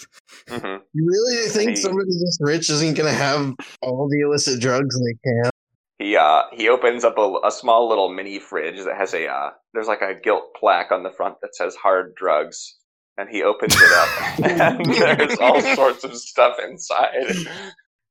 [0.50, 1.76] hmm You really think Hey.
[1.76, 5.50] somebody this rich isn't gonna have all the illicit drugs they can?
[6.00, 9.50] He uh he opens up a, a small little mini fridge that has a uh
[9.74, 12.76] there's like a gilt plaque on the front that says hard drugs,
[13.20, 17.36] and he opens it up and there's all sorts of stuff inside.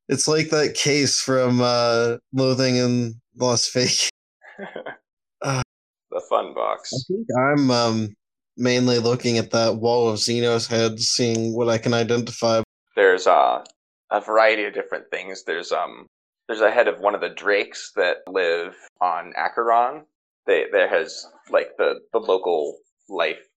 [0.07, 4.09] It's like that case from uh, Loathing in Las Vegas.
[6.11, 6.91] The fun box.
[6.91, 8.09] I think I'm um,
[8.57, 12.63] mainly looking at that wall of Xenos heads, seeing what I can identify.
[12.95, 13.63] there's uh,
[14.09, 15.43] a variety of different things.
[15.43, 16.07] There's um
[16.47, 20.05] there's a head of one of the drakes that live on Acheron.
[20.47, 23.48] They there has like the the local life that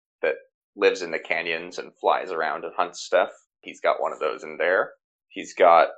[0.76, 3.30] lives in the canyons and flies around and hunts stuff.
[3.60, 4.92] He's got one of those in there.
[5.28, 5.88] He's got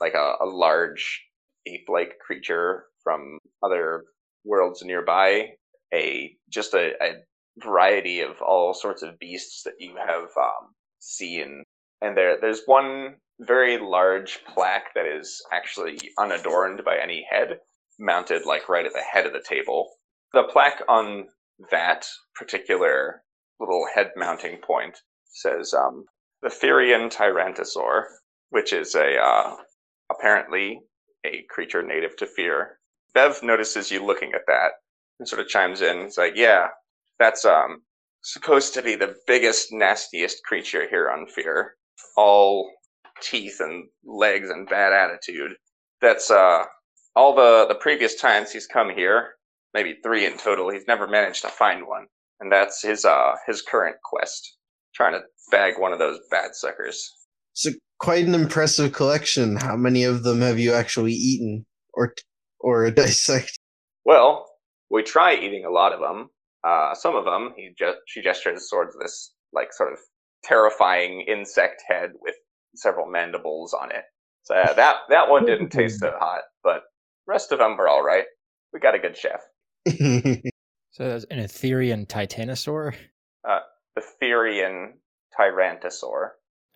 [0.00, 1.22] like a, a large
[1.66, 4.04] ape-like creature from other
[4.44, 5.50] worlds nearby.
[5.94, 7.12] A just a, a
[7.58, 11.64] variety of all sorts of beasts that you have um, seen
[12.00, 17.58] and there there's one very large plaque that is actually unadorned by any head
[17.98, 19.90] mounted like right at the head of the table
[20.32, 21.26] the plaque on
[21.70, 23.22] that particular
[23.62, 24.98] little head mounting point
[25.32, 26.04] says um,
[26.42, 28.04] the Therian Tyrantosaur,
[28.50, 29.56] which is a uh,
[30.10, 30.80] apparently
[31.24, 32.66] a creature native to Phyrr.
[33.14, 34.72] Bev notices you looking at that
[35.18, 35.98] and sort of chimes in.
[35.98, 36.68] It's like, yeah,
[37.18, 37.82] that's um
[38.22, 41.70] supposed to be the biggest, nastiest creature here on Phyrr.
[42.16, 42.70] All
[43.20, 45.52] teeth and legs and bad attitude.
[46.00, 46.64] That's uh
[47.14, 49.34] all the the previous times he's come here,
[49.74, 52.06] maybe three in total, he's never managed to find one.
[52.42, 54.56] And that's his uh his current quest.
[54.94, 55.20] Trying to
[55.50, 57.10] bag one of those bad suckers.
[57.54, 59.56] It's quite an impressive collection.
[59.56, 61.64] How many of them have you actually eaten
[61.94, 62.14] or
[62.58, 63.56] or dissected?
[64.04, 64.50] Well,
[64.90, 66.30] we try eating a lot of them.
[66.64, 69.98] Uh, some of them, he just she gestures towards this like sort of
[70.42, 72.34] terrifying insect head with
[72.74, 74.02] several mandibles on it.
[74.42, 76.82] So uh, that that one didn't taste so hot, but
[77.28, 78.24] rest of them were all right.
[78.72, 79.40] We got a good chef.
[80.92, 82.94] So that's an Etherean Titanosaur?
[83.94, 84.92] The Therian
[85.38, 86.30] Tyrantosaur.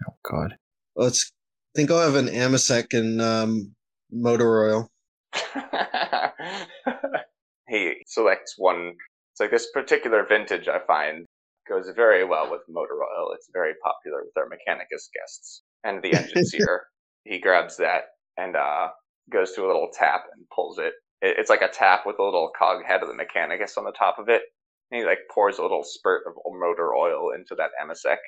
[0.06, 0.56] Oh, God.
[0.94, 1.32] Let's
[1.74, 3.74] I think I'll have an Amasec and um,
[4.10, 4.90] motor oil.
[7.68, 8.94] he selects one.
[9.32, 11.26] It's like this particular vintage I find
[11.68, 13.32] goes very well with motor oil.
[13.34, 16.80] It's very popular with our Mechanicus guests and the Enginseer.
[17.24, 18.04] he grabs that
[18.38, 18.88] and uh,
[19.30, 20.94] goes to a little tap and pulls it.
[21.22, 21.36] It.
[21.38, 24.18] It's like a tap with a little cog head of the Mechanicus on the top
[24.18, 24.42] of it.
[24.90, 28.18] And he like pours a little spurt of motor oil into that Amasec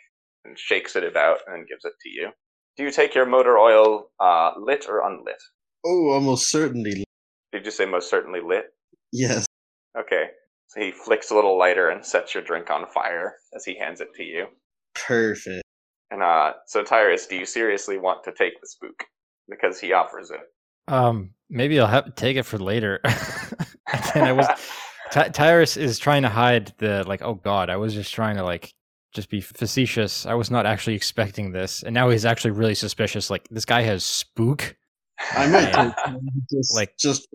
[0.45, 2.31] and shakes it about and then gives it to you.
[2.77, 5.41] Do you take your motor oil uh, lit or unlit?
[5.85, 7.05] Oh, almost certainly.
[7.53, 8.67] Did you say most certainly lit?
[9.13, 9.47] Yes.
[9.99, 10.27] Okay.
[10.69, 14.01] So he flicks a little lighter and sets your drink on fire as he hands
[14.01, 14.47] it to you.
[14.95, 15.63] Perfect.
[16.11, 19.05] And uh, so Tyruss, do you seriously want to take the spook?
[19.49, 20.41] Because he offers it.
[20.87, 23.01] Um, maybe I'll have to take it for later.
[23.93, 24.47] Again, I was
[25.11, 27.23] Ty- Tyruss is trying to hide the like.
[27.23, 28.73] Oh God, I was just trying to like
[29.15, 30.27] just be facetious.
[30.27, 33.31] I was not actually expecting this, and now he's actually really suspicious.
[33.31, 34.77] Like this guy has spook.
[35.33, 35.93] I might Yeah.
[36.07, 36.15] take
[36.51, 37.29] just Like- just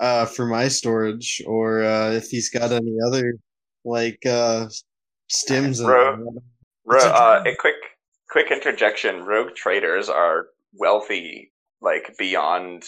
[0.00, 3.34] uh, for my storage, or uh, if he's got any other
[3.84, 4.66] like uh,
[5.30, 5.78] stims.
[5.80, 6.34] in Bro.
[6.86, 7.76] Ro- uh, a quick,
[8.30, 9.24] quick interjection.
[9.24, 12.82] Rogue traders are wealthy, like beyond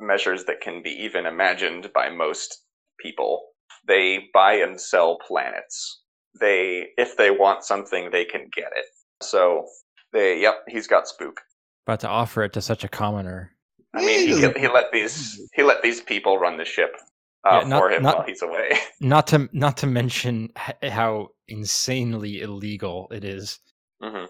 [0.00, 2.62] measures that can be even imagined by most
[3.00, 3.42] people.
[3.86, 6.02] they buy and sell planets.
[6.40, 8.86] They, if they want something, they can get it.
[9.22, 9.66] So
[10.12, 11.40] they, yep, he's got spook.
[11.86, 13.50] But to offer it to such a commoner.
[13.94, 16.96] I mean, he, he let these he let these people run the ship
[17.46, 18.72] uh, Yeah, not- for him not- while he's away.
[19.00, 20.50] Not to not to mention
[20.82, 23.58] how insanely illegal it is.
[24.02, 24.24] hmm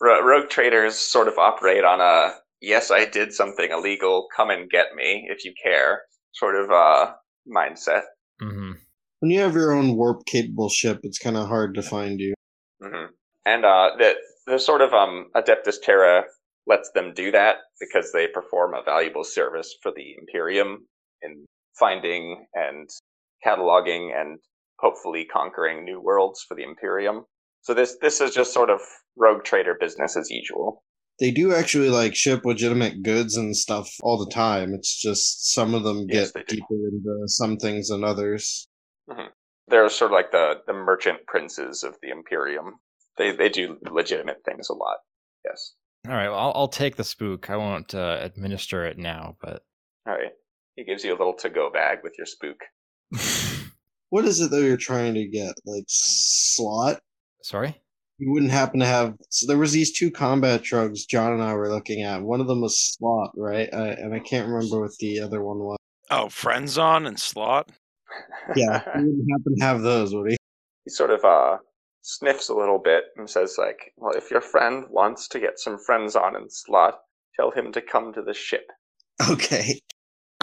[0.00, 4.94] rogue traders sort of operate on a yes, I did something illegal, come and get
[4.94, 6.02] me if you care
[6.32, 7.12] sort of uh,
[7.48, 8.02] mindset.
[8.40, 8.72] hmm
[9.20, 12.34] When you have your own warp capable ship, it's kind of hard to find you.
[12.82, 13.06] hmm
[13.44, 14.14] And uh, the
[14.46, 16.24] the sort of um, Adeptus Terra
[16.66, 20.86] lets them do that because they perform a valuable service for the Imperium
[21.22, 21.44] in
[21.78, 22.88] finding and
[23.46, 24.38] cataloging and
[24.78, 27.24] hopefully conquering new worlds for the Imperium.
[27.62, 28.80] So this this is just sort of
[29.16, 30.82] rogue trader business as usual.
[31.20, 34.72] They do actually like ship legitimate goods and stuff all the time.
[34.74, 36.56] It's just some of them Yes, get they do.
[36.56, 38.66] deeper into some things than others.
[39.68, 42.74] They're sort of like the, the merchant princes of the Imperium.
[43.18, 44.96] They they do legitimate things a lot.
[45.44, 45.74] Yes.
[46.08, 47.50] All right, well, I'll, I'll take the spook.
[47.50, 49.62] I won't uh, administer it now, but
[50.08, 50.30] All right.
[50.76, 52.56] He gives you a little to go bag with your spook.
[54.08, 55.54] What is it that you're trying to get?
[55.64, 56.98] Like Slaught?
[57.44, 57.80] sorry.
[58.20, 59.14] You wouldn't happen to have.
[59.30, 62.20] So there was these two combat drugs John and I were looking at.
[62.22, 63.68] One of them was Slaught, right?
[63.72, 65.78] Uh, and I can't remember what the other one was.
[66.10, 67.70] Oh, Frenzon and Slaught.
[68.54, 70.36] Yeah, he wouldn't happen to have those, would he?
[70.84, 71.56] he sort of uh
[72.02, 75.78] sniffs a little bit and says like, "Well, if your friend wants to get some
[75.88, 76.98] Frenzon in Slaught,
[77.36, 78.66] tell him to come to the ship."
[79.30, 79.80] Okay,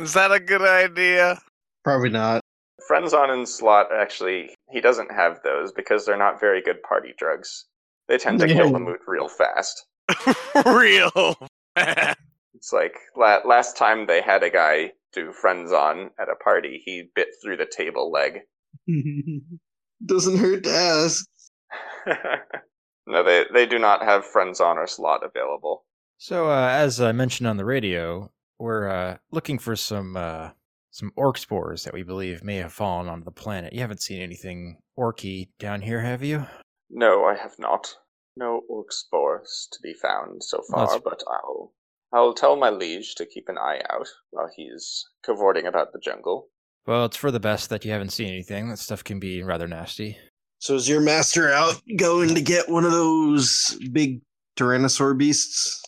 [0.01, 1.39] Is that a good idea?
[1.83, 2.41] probably not.
[2.89, 7.65] Frenzon in Slaught actually he doesn't have those because they're not very good party drugs.
[8.07, 8.85] They tend to kill the No.
[8.85, 9.85] moot real fast.
[10.65, 11.35] Real.
[11.75, 17.09] It's like la- last time they had a guy do Frenzon at a party, he
[17.15, 18.39] bit through the table leg.
[20.05, 21.25] Doesn't hurt to ask.
[23.07, 25.85] no, they they do not have Frenzon or Slaught available.
[26.17, 30.51] So, uh, as I mentioned on the radio, we're uh, looking for some uh,
[30.97, 33.71] some orc spores that we believe may have fallen onto the planet.
[33.71, 36.47] You haven't seen anything orky down here, have you?
[36.89, 37.93] No, I have not.
[38.35, 41.73] No orc spores to be found so far, That's- but I'll
[42.13, 46.47] I'll tell my liege to keep an eye out while he's cavorting about the jungle.
[46.85, 48.69] Well, it's for the best that you haven't seen anything.
[48.69, 50.17] That stuff can be rather nasty.
[50.59, 54.21] So is your master out going to get one of those big
[54.55, 55.83] tyrannosaur beasts?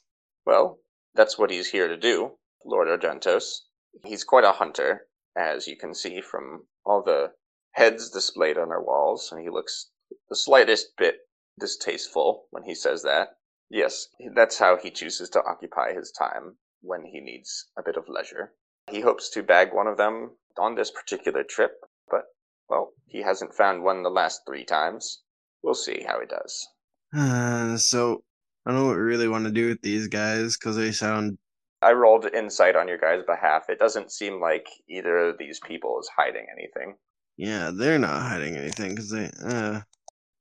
[0.45, 0.79] Well,
[1.15, 2.31] that's what he's here to do,
[2.65, 3.61] Lord Argentos.
[4.03, 7.31] He's quite a hunter, as you can see from all the
[7.71, 9.91] heads displayed on our walls, and he looks
[10.29, 11.17] the slightest bit
[11.59, 13.29] distasteful when he says that.
[13.69, 18.09] Yes, that's how he chooses to occupy his time when he needs a bit of
[18.09, 18.53] leisure.
[18.89, 21.73] He hopes to bag one of them on this particular trip,
[22.09, 22.23] but,
[22.69, 25.21] well, he hasn't found one the last three times.
[25.61, 26.67] We'll see how he does.
[27.15, 28.23] Uh, so
[28.65, 31.37] I don't know what we really want to do with these guys because they sound.
[31.81, 33.69] I rolled insight on your guys' behalf.
[33.69, 36.95] It doesn't seem like either of these people is hiding anything.
[37.37, 39.81] Yeah, they're not hiding anything because they uh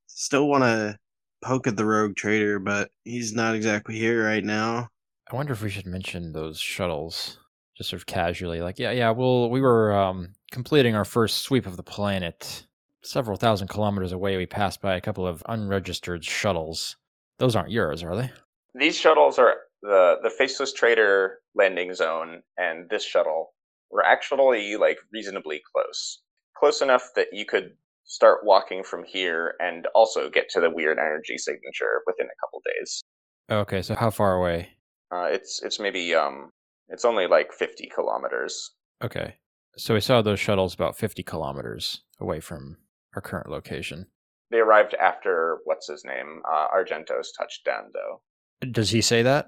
[0.07, 0.99] still want to
[1.45, 4.89] poke at the rogue trader, but he's not exactly here right now.
[5.31, 7.39] I wonder if we should mention those shuttles,
[7.77, 8.61] just sort of casually.
[8.61, 9.11] Like, yeah, yeah.
[9.11, 12.67] Well, we were um, completing our first sweep of the planet.
[13.03, 16.97] Several thousand kilometers away, we passed by a couple of unregistered shuttles.
[17.39, 18.31] Those aren't yours, are they?
[18.75, 23.55] These shuttles are the the faceless trader landing zone and this shuttle
[23.91, 26.23] were actually like reasonably close.
[26.57, 27.73] Close enough that you could
[28.05, 32.63] start walking from here and also get to the weird energy signature within a couple
[32.65, 33.03] days.
[33.51, 34.71] Okay, so how far away?
[35.11, 36.51] Uh, it's it's maybe um
[36.89, 38.73] it's only like 50 kilometers.
[39.03, 39.37] Okay.
[39.77, 42.79] So we saw those shuttles about 50 kilometers away from
[43.15, 44.07] our current location.
[44.51, 48.23] They arrived after what's his name uh, Argentos touched down though.
[48.71, 49.47] Does he say that?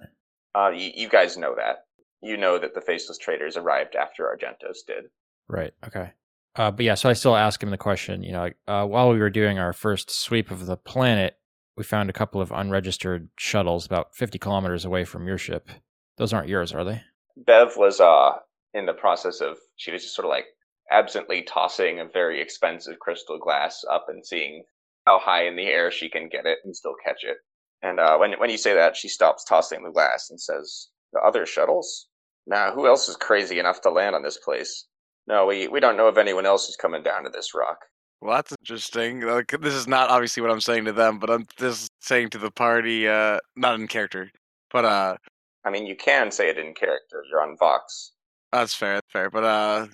[0.54, 1.84] Uh, you, you guys know that.
[2.22, 5.04] You know that the faceless traders arrived after Argentos did.
[5.48, 5.72] Right.
[5.86, 6.12] Okay.
[6.56, 8.22] Uh, but yeah, so I still ask him the question.
[8.22, 11.36] You know, like, uh, while we were doing our first sweep of the planet,
[11.76, 15.70] we found a couple of unregistered shuttles about 50 kilometers away from your ship.
[16.18, 17.02] Those aren't yours, are they?
[17.36, 18.32] Bev was uh
[18.74, 20.46] in the process of she was just sort of like
[20.90, 24.64] absently tossing a very expensive crystal glass up and seeing
[25.06, 27.38] how high in the air she can get it and still catch it.
[27.82, 31.20] And uh, when when you say that, she stops tossing the glass and says, "The
[31.20, 32.08] other shuttles?
[32.46, 34.86] Nah, who else is crazy enough to land on this place?
[35.26, 37.78] No, we we don't know of anyone else who's coming down to this rock."
[38.20, 39.22] Well, that's interesting.
[39.22, 42.38] Like, this is not obviously what I'm saying to them, but I'm just saying to
[42.38, 44.30] the party, uh, not in character.
[44.70, 45.16] But uh,
[45.64, 47.24] I mean, you can say it in character.
[47.30, 48.12] You're on Vox.
[48.52, 48.94] that's fair.
[48.96, 49.30] That's fair.
[49.30, 49.86] But uh,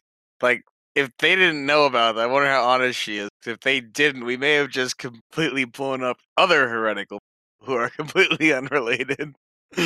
[0.43, 0.63] like,
[0.97, 3.29] if they didn't know about that, I wonder how honest she is.
[3.47, 7.21] If they didn't, we may have just completely blown up other heretical
[7.61, 9.35] who are completely unrelated.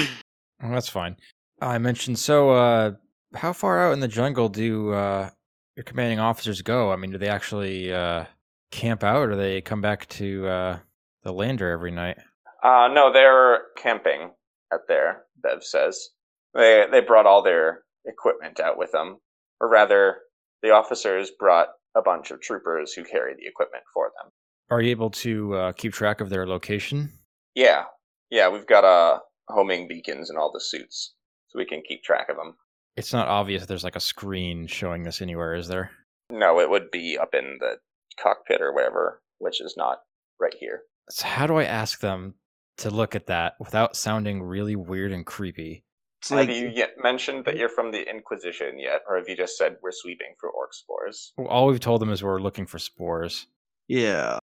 [0.63, 1.17] Well, that's fine.
[1.63, 2.51] I mentioned so.
[2.51, 2.93] Uh,
[3.35, 5.31] how far out in the jungle do uh,
[5.75, 6.93] your commanding officers go?
[6.93, 8.27] I mean, do they actually uh,
[8.71, 10.79] camp out, or do they come back to uh,
[11.23, 12.19] the lander every night?
[12.63, 14.33] Uh, no, they're camping
[14.73, 15.23] out there.
[15.43, 16.11] Bev says
[16.53, 19.17] they they brought all their equipment out with them,
[19.61, 20.19] or rather,
[20.63, 24.31] the officers brought a bunch of troopers who carry the equipment for them.
[24.71, 27.11] Are you able to uh, keep track of their location?
[27.55, 27.85] Yeah,
[28.31, 31.15] yeah, we've got uh homing beacons in all the suits,
[31.49, 32.55] so we can keep track of them.
[32.97, 35.91] It's not obvious there's like a screen showing this anywhere, is there?
[36.31, 37.77] No, it would be up in the
[38.23, 39.99] cockpit or wherever, which is not
[40.41, 40.83] right here.
[41.09, 42.35] So how do I ask them
[42.79, 45.85] to look at that without sounding really weird and creepy?
[46.21, 49.37] It's Have like you yet mentioned that you're from the Inquisition yet, or have you
[49.37, 51.33] just said we're sweeping for orc spores?
[51.39, 53.47] Well, All we've told them is we're looking for spores.
[53.89, 54.39] yeah.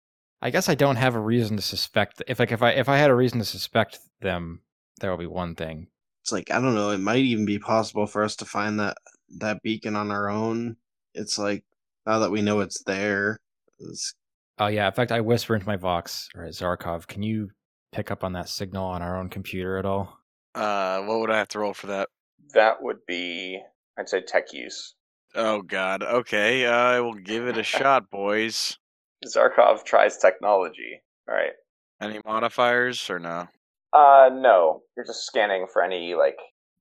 [0.44, 2.22] I guess I don't have a reason to suspect.
[2.28, 4.60] If like if I if I had a reason to suspect them,
[5.00, 5.88] there will be one thing.
[6.22, 6.90] It's like I don't know.
[6.90, 8.98] It might even be possible for us to find that
[9.38, 10.76] that beacon on our own.
[11.14, 11.64] It's like
[12.06, 13.40] now that we know it's there.
[13.78, 14.14] It's,
[14.58, 14.86] Oh yeah.
[14.86, 16.28] In fact, I whisper into my vox.
[16.36, 17.50] All right, Zarkov, can you
[17.90, 20.20] pick up on that signal on our own computer at all?
[20.54, 22.10] Uh, what would I have to roll for that?
[22.52, 23.60] That would be,
[23.98, 24.94] I'd say, tech use.
[25.34, 26.02] Oh God.
[26.02, 28.78] Okay, I will give it a shot, boys.
[29.24, 31.02] Zarkov tries technology.
[31.28, 31.52] All right.
[32.00, 33.48] Any modifiers or no?
[33.92, 34.82] Uh, no.
[34.96, 36.38] You're just scanning for any like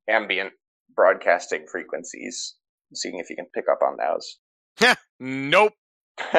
[0.09, 0.51] ambient
[0.95, 2.55] broadcasting frequencies,
[2.93, 4.95] seeing if you can pick up on those.
[5.19, 5.73] Nope.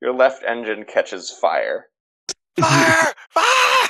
[0.00, 1.86] Your left engine catches fire.
[2.58, 3.12] Fire!
[3.30, 3.88] Fire!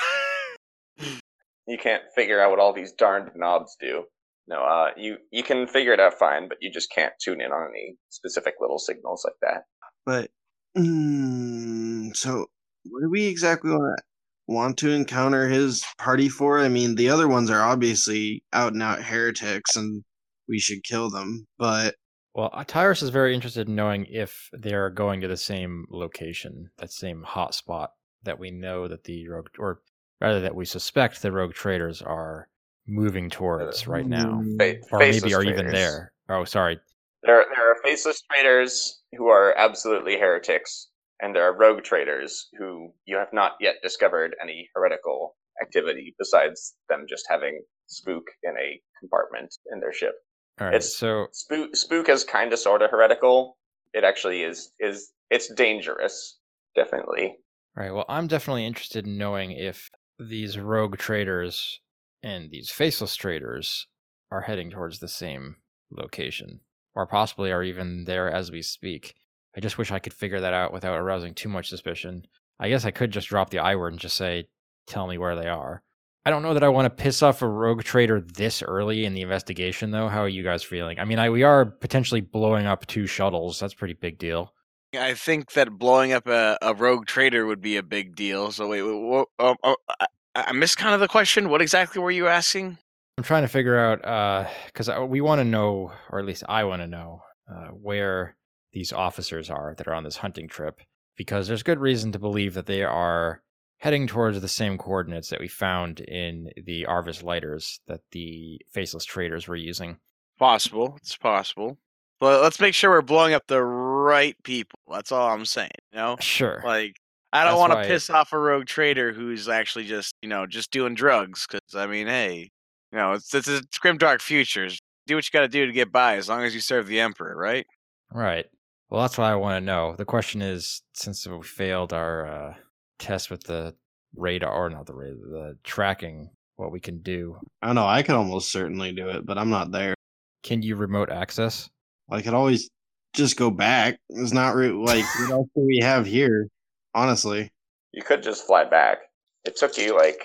[1.66, 4.05] You can't figure out what all these darned knobs do.
[4.49, 7.53] No, uh, you you can figure it out fine, but you just can't tune in
[7.53, 9.64] on any specific little signals like that.
[10.07, 10.30] but
[10.76, 12.46] mm, so
[12.84, 14.00] what do we exactly want
[14.46, 16.58] want to encounter his party for?
[16.58, 20.02] I mean, the other ones are obviously out and out heretics, and
[20.48, 21.46] we should kill them.
[21.58, 21.94] But
[22.34, 26.70] Well, uh, Tyruss is very interested in knowing if they're going to the same location,
[26.78, 27.88] that same hotspot
[28.22, 29.82] that we know that the rogue, or
[30.20, 32.48] rather that we suspect the rogue traders are
[32.86, 36.12] moving towards right now, Fa- or maybe faceless are even there.
[36.28, 36.80] Oh, sorry.
[37.22, 40.88] There, there are faceless traders who are absolutely heretics,
[41.20, 46.74] and there are rogue traders who you have not yet discovered any heretical activity besides
[46.88, 50.14] them just having spook in a compartment in their ship.
[50.60, 50.76] All right.
[50.76, 53.58] It's- so Spook, spook is kind of sort of heretical.
[53.92, 56.38] It actually is is it's dangerous,
[56.74, 57.36] definitely.
[57.76, 57.92] All right.
[57.92, 61.80] Well, I'm definitely interested in knowing if these rogue traders
[62.22, 63.86] and these faceless traders
[64.30, 65.56] are heading towards the same
[65.90, 66.60] location,
[66.99, 69.14] or possibly are even there as we speak.
[69.57, 72.26] I just wish I could figure that out without arousing too much suspicion.
[72.59, 74.49] I guess I could just drop the I word and just say,
[74.88, 75.84] tell me where they are.
[76.26, 79.14] I don't know that I want to piss off a rogue trader this early in
[79.14, 80.09] the investigation, though.
[80.09, 80.99] How are you guys feeling?
[80.99, 83.61] I mean, I, we are potentially blowing up two shuttles.
[83.61, 84.53] That's pretty big deal.
[84.92, 88.51] I think that blowing up a, a rogue trader would be a big deal.
[88.51, 91.49] So wait, wait oh, oh, I, I missed kind of the question.
[91.49, 92.78] What exactly were you asking?
[93.18, 96.82] I'm trying to figure out because we want to know, or at least I want
[96.82, 98.36] to know, uh, where
[98.72, 100.80] these officers are that are on this hunting trip,
[101.16, 103.42] because there's good reason to believe that they are
[103.78, 109.04] heading towards the same coordinates that we found in the Arvus lighters that the faceless
[109.04, 109.98] traders were using.
[110.38, 110.94] Possible.
[110.98, 111.76] It's possible.
[112.20, 114.78] But let's make sure we're blowing up the right people.
[114.88, 115.70] That's all I'm saying.
[115.90, 116.62] You know, Sure.
[116.64, 116.94] like
[117.32, 120.70] I don't want to piss off a rogue trader who's actually just you know just
[120.70, 121.48] doing drugs.
[121.48, 122.52] Because I mean, hey,
[122.93, 124.80] you know, it's it's, it's grim dark futures.
[125.07, 127.01] Do what you got to do to get by, as long as you serve the
[127.01, 127.66] emperor, right?
[128.12, 128.47] Right.
[128.91, 129.95] Well, that's what I want to know.
[129.97, 132.55] The question is, since we failed our uh,
[132.99, 133.74] test with the
[134.14, 137.39] radar, or not the radar, the tracking, what we can do.
[137.62, 137.86] I don't know.
[137.86, 139.95] I could almost certainly do it, but I'm not there.
[140.43, 141.68] Can you remote access?
[142.11, 142.68] I could always
[143.14, 143.99] just go back.
[144.11, 146.49] It's not re- like what else do we have here?
[146.95, 147.51] Honestly,
[147.93, 148.99] You could just fly back.
[149.45, 150.22] It took you like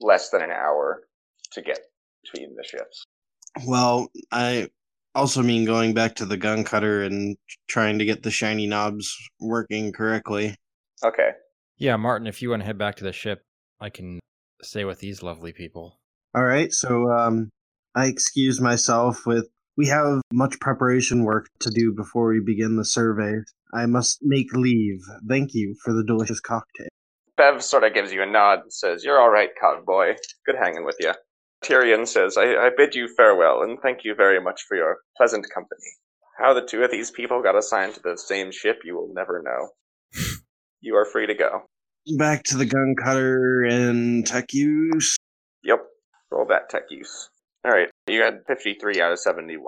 [0.00, 1.02] less than an hour
[1.54, 1.80] to get
[2.22, 3.04] between the ships.
[3.66, 4.68] well, I
[5.14, 7.36] also mean going back to the gun cutter and
[7.68, 10.56] trying to get the shiny knobs working correctly.
[11.04, 11.30] Okay.
[11.76, 13.42] Yeah, Martin, if you want to head back to the ship,
[13.80, 14.20] I can
[14.62, 15.98] stay with these lovely people.
[16.34, 17.50] All right, so um,
[17.94, 19.48] I excuse myself with.
[19.76, 23.40] We have much preparation work to do before we begin the survey.
[23.74, 25.00] I must make leave.
[25.28, 26.86] Thank you for the delicious cocktail.
[27.36, 30.14] Bev sort of gives you a nod and says, You're all right, cowboy.
[30.46, 31.12] Good hanging with you.
[31.64, 35.46] Tyrion says, I, I bid you farewell and thank you very much for your pleasant
[35.52, 35.80] company.
[36.38, 39.42] How the two of these people got assigned to the same ship, you will never
[39.42, 39.70] know.
[40.80, 41.62] you are free to go.
[42.18, 45.16] Back to the gun cutter and tech use.
[45.62, 45.78] Yep.
[46.30, 47.30] Roll that tech use.
[47.66, 49.62] Alright, you got 53 out of 71.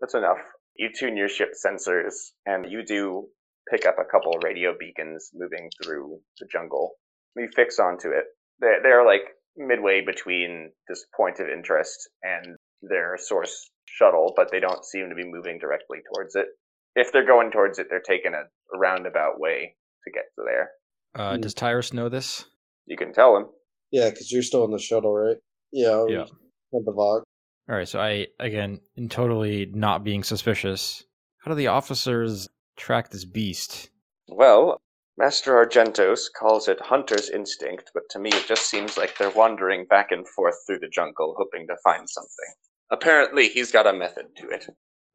[0.00, 0.38] That's enough.
[0.76, 2.14] You tune your ship sensors,
[2.46, 3.26] and you do
[3.70, 6.92] pick up a couple radio beacons moving through the jungle.
[7.36, 8.24] You fix onto it.
[8.60, 9.22] They're, they're like
[9.56, 15.14] midway between this point of interest and their source shuttle, but they don't seem to
[15.14, 16.46] be moving directly towards it.
[16.94, 18.42] If they're going towards it, they're taking a,
[18.74, 19.74] a roundabout way
[20.04, 20.70] to get to there.
[21.14, 21.40] Uh, Hmm.
[21.42, 22.44] does Tyruss know this?
[22.86, 23.46] You can tell him.
[23.90, 25.36] Yeah, because you're still in the shuttle, right?
[25.72, 26.06] Yeah.
[26.08, 26.22] Yeah.
[26.22, 27.24] At the Vox.
[27.68, 31.04] All right, so I again, in totally not being suspicious,
[31.44, 33.90] how do the officers track this beast?
[34.28, 34.80] Well,
[35.18, 39.86] Master Argentos calls it hunter's instinct, but to me it just seems like they're wandering
[39.86, 42.54] back and forth through the jungle hoping to find something.
[42.90, 44.66] Apparently, he's got a method to it.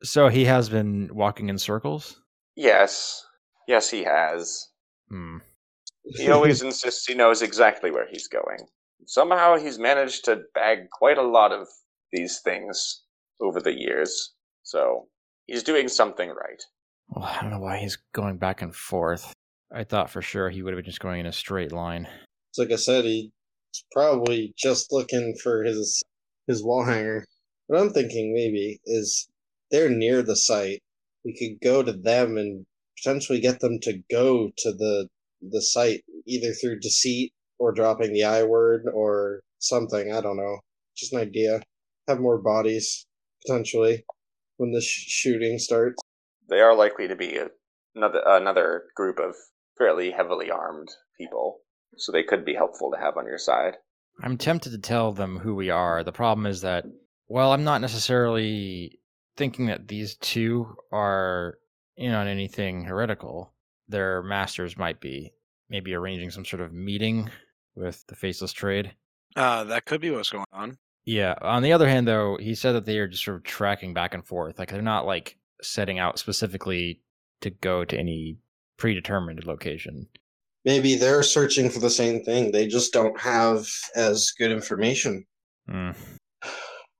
[0.03, 2.21] So he has been walking in circles.
[2.55, 3.23] Yes.
[3.67, 4.67] Yes, he has.
[5.09, 5.37] Hmm.
[6.15, 8.59] He always insists he knows exactly where he's going.
[9.05, 11.67] Somehow he's managed to bag quite a lot of
[12.11, 13.03] these things
[13.41, 14.33] over the years.
[14.63, 15.07] So
[15.45, 16.63] he's doing something right.
[17.09, 19.33] Well, I don't know why he's going back and forth.
[19.71, 22.07] I thought for sure he would have been just going in a straight line.
[22.49, 23.29] It's like I said, he's
[23.91, 26.01] probably just looking for his
[26.47, 27.25] his wall hanger.
[27.67, 29.27] What I'm thinking maybe is
[29.69, 30.81] they're near the site.
[31.25, 32.65] We could go to them and
[32.97, 35.09] potentially get them to go to the
[35.41, 40.13] the site either through deceit or dropping the I word or something.
[40.13, 40.59] I don't know.
[40.95, 41.61] Just an idea.
[42.07, 43.05] Have more bodies
[43.45, 44.05] potentially
[44.55, 46.01] when the sh- shooting starts.
[46.49, 47.49] They are likely to be a,
[47.95, 49.35] another another group of
[49.77, 51.59] fairly heavily armed people,
[51.97, 53.75] so they could be helpful to have on your side.
[54.21, 56.03] I'm tempted to tell them who we are.
[56.03, 56.85] The problem is that,
[57.27, 58.99] well, I'm not necessarily
[59.35, 61.59] thinking that these two are
[61.95, 63.53] in on anything heretical.
[63.87, 65.33] Their masters might be.
[65.69, 67.29] Maybe arranging some sort of meeting
[67.75, 68.95] with the faceless trade.
[69.35, 70.77] Uh, that could be what's going on.
[71.05, 71.35] Yeah.
[71.41, 74.13] On the other hand, though, he said that they are just sort of tracking back
[74.13, 74.57] and forth.
[74.57, 77.01] Like they're not like setting out specifically
[77.41, 78.37] to go to any
[78.77, 80.07] predetermined location.
[80.65, 82.51] Maybe they're searching for the same thing.
[82.51, 85.25] They just don't have as good information.
[85.69, 85.91] Hmm.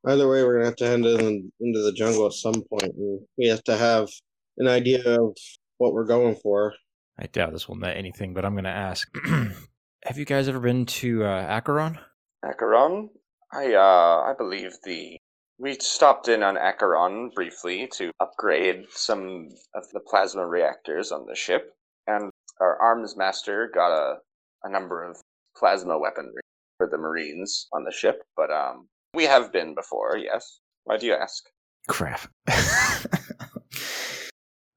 [0.05, 3.19] Either way, we're gonna have to head in, into the jungle at some point, and
[3.37, 4.09] we have to have
[4.57, 5.35] an idea of
[5.77, 6.73] what we're going for.
[7.19, 9.09] I doubt this will net anything, but I'm going to ask.
[10.05, 11.97] Have you guys ever been to uh, Acheron?
[12.45, 13.09] Acheron,
[13.51, 15.17] I uh, I believe the
[15.59, 21.35] we stopped in on Acheron briefly to upgrade some of the plasma reactors on the
[21.35, 21.73] ship,
[22.05, 22.29] and
[22.59, 24.17] our arms master got a
[24.63, 25.17] a number of
[25.55, 26.41] plasma weaponry
[26.77, 28.23] for the Marines on the ship.
[28.35, 30.17] But um, we have been before.
[30.17, 30.59] Yes.
[30.83, 31.43] Why do you ask?
[31.87, 32.21] Crap.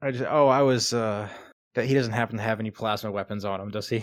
[0.03, 1.29] I just oh I was uh
[1.75, 4.03] that he doesn't happen to have any plasma weapons on him, does he?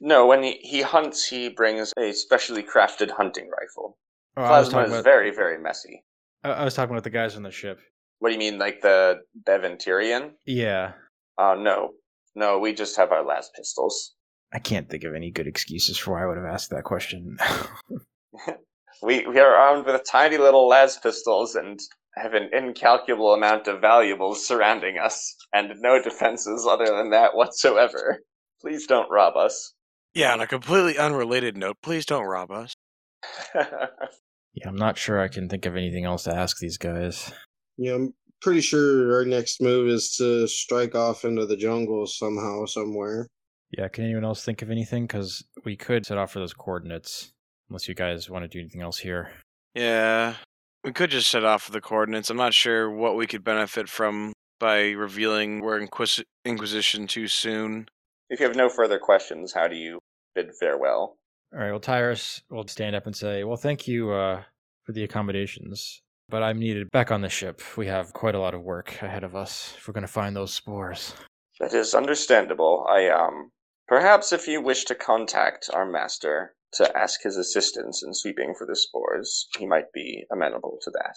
[0.00, 3.96] No, when he, he hunts, he brings a specially crafted hunting rifle.
[4.36, 6.04] Oh, I was Plasma talking is about very, very messy.
[6.44, 7.78] I, I was talking about the guys on the ship.
[8.18, 10.32] What do you mean, like the Beventirian?
[10.44, 10.92] Yeah.
[11.38, 11.92] Uh, no.
[12.34, 14.14] No, we just have our las pistols.
[14.52, 17.36] I can't think of any good excuses for why I would have asked that question.
[19.02, 21.78] We, we are armed with tiny little las pistols and
[22.16, 28.22] have an incalculable amount of valuables surrounding us, and no defenses other than that whatsoever.
[28.60, 29.74] Please don't rob us.
[30.14, 32.74] Yeah, on a completely unrelated note, please don't rob us.
[34.56, 37.32] yeah, I'm not sure I can think of anything else to ask these guys.
[37.76, 42.64] Yeah, I'm pretty sure our next move is to strike off into the jungle somehow,
[42.64, 43.28] somewhere.
[43.70, 45.06] Yeah, can anyone else think of anything?
[45.06, 47.30] Because we could set off for those coordinates,
[47.68, 49.30] unless you guys want to do anything else here.
[49.74, 50.34] Yeah,
[50.84, 52.30] we could just set off for the coordinates.
[52.30, 57.88] I'm not sure what we could benefit from by revealing we're Inquis- Inquisition too soon.
[58.30, 59.98] if you have no further questions, how do you
[60.34, 61.16] bid farewell?
[61.56, 64.42] All right, well, Tyruss will stand up and say, Well, thank you uh,
[64.84, 67.62] for the accommodations, but I'm needed back on the ship.
[67.78, 70.36] We have quite a lot of work ahead of us if we're going to find
[70.36, 71.14] those spores.
[71.58, 72.86] That is understandable.
[72.90, 73.52] I, um,
[73.88, 78.66] perhaps if you wish to contact our master to ask his assistance in sweeping for
[78.66, 81.16] the spores, he might be amenable to that.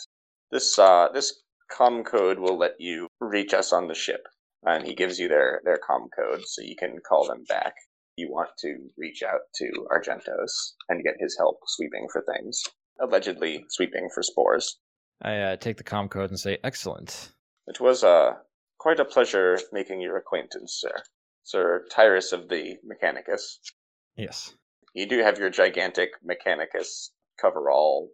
[0.52, 1.38] This, uh, this
[1.70, 4.26] com code will let you reach us on the ship,
[4.64, 7.74] and he gives you their, their com code so you can call them back.
[8.20, 10.52] You want to reach out to Argentos
[10.90, 12.62] and get his help sweeping for things,
[13.00, 14.78] allegedly sweeping for spores.
[15.22, 17.30] I uh, take the com code and say, Excellent.
[17.68, 18.34] It was uh,
[18.78, 20.96] quite a pleasure making your acquaintance, sir.
[21.44, 23.60] Sir Tyruss of the Mechanicus.
[24.18, 24.54] Yes.
[24.94, 28.10] You do have your gigantic Mechanicus coverall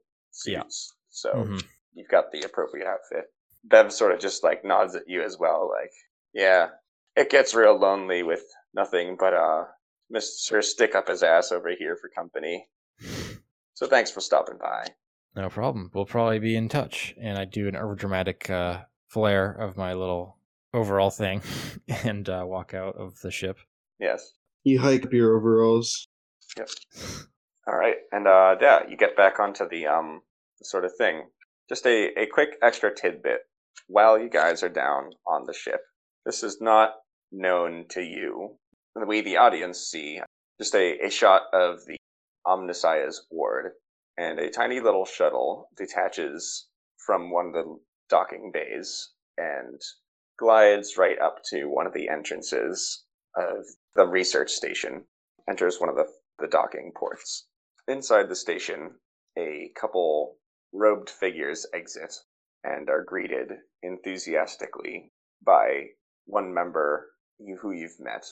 [0.45, 0.61] Yeah.
[0.61, 1.63] suits, so Mhm.
[1.95, 3.25] you've got the appropriate outfit.
[3.63, 5.91] Bev sort of just like nods at you as well, like,
[6.33, 6.69] yeah,
[7.15, 8.43] it gets real lonely with
[8.75, 9.63] nothing but uh
[10.13, 10.63] Mr.
[10.63, 12.67] Stick Up His Ass over here for company.
[13.73, 14.87] So thanks for stopping by.
[15.35, 15.91] No problem.
[15.93, 17.13] We'll probably be in touch.
[17.21, 20.37] And I do an overdramatic uh, flare of my little
[20.73, 21.41] overall thing
[22.03, 23.57] and uh, walk out of the ship.
[23.99, 24.33] Yes.
[24.63, 26.07] You hike up your overalls.
[26.57, 26.69] Yep.
[27.67, 30.21] All right, and uh, yeah, you get back onto the um
[30.61, 31.23] sort of thing.
[31.67, 33.39] Just a, a quick extra tidbit
[33.87, 35.81] while you guys are down on the ship.
[36.25, 36.93] This is not
[37.31, 38.57] known to you.
[38.97, 40.21] The way the audience see,
[40.57, 41.97] just a, a shot of the
[42.47, 43.73] Omnissiah's ward,
[44.17, 46.69] and a tiny little shuttle detaches
[47.05, 49.81] from one of the docking bays and
[50.39, 53.03] glides right up to one of the entrances
[53.35, 53.65] of
[53.95, 55.05] the research station,
[55.49, 56.07] enters one of the,
[56.39, 57.47] the docking ports.
[57.89, 58.95] Inside the station,
[59.37, 60.37] a couple
[60.71, 62.13] robed figures exit
[62.63, 63.51] and are greeted
[63.83, 65.11] enthusiastically
[65.45, 65.89] by
[66.25, 67.11] one member
[67.61, 68.25] who you've met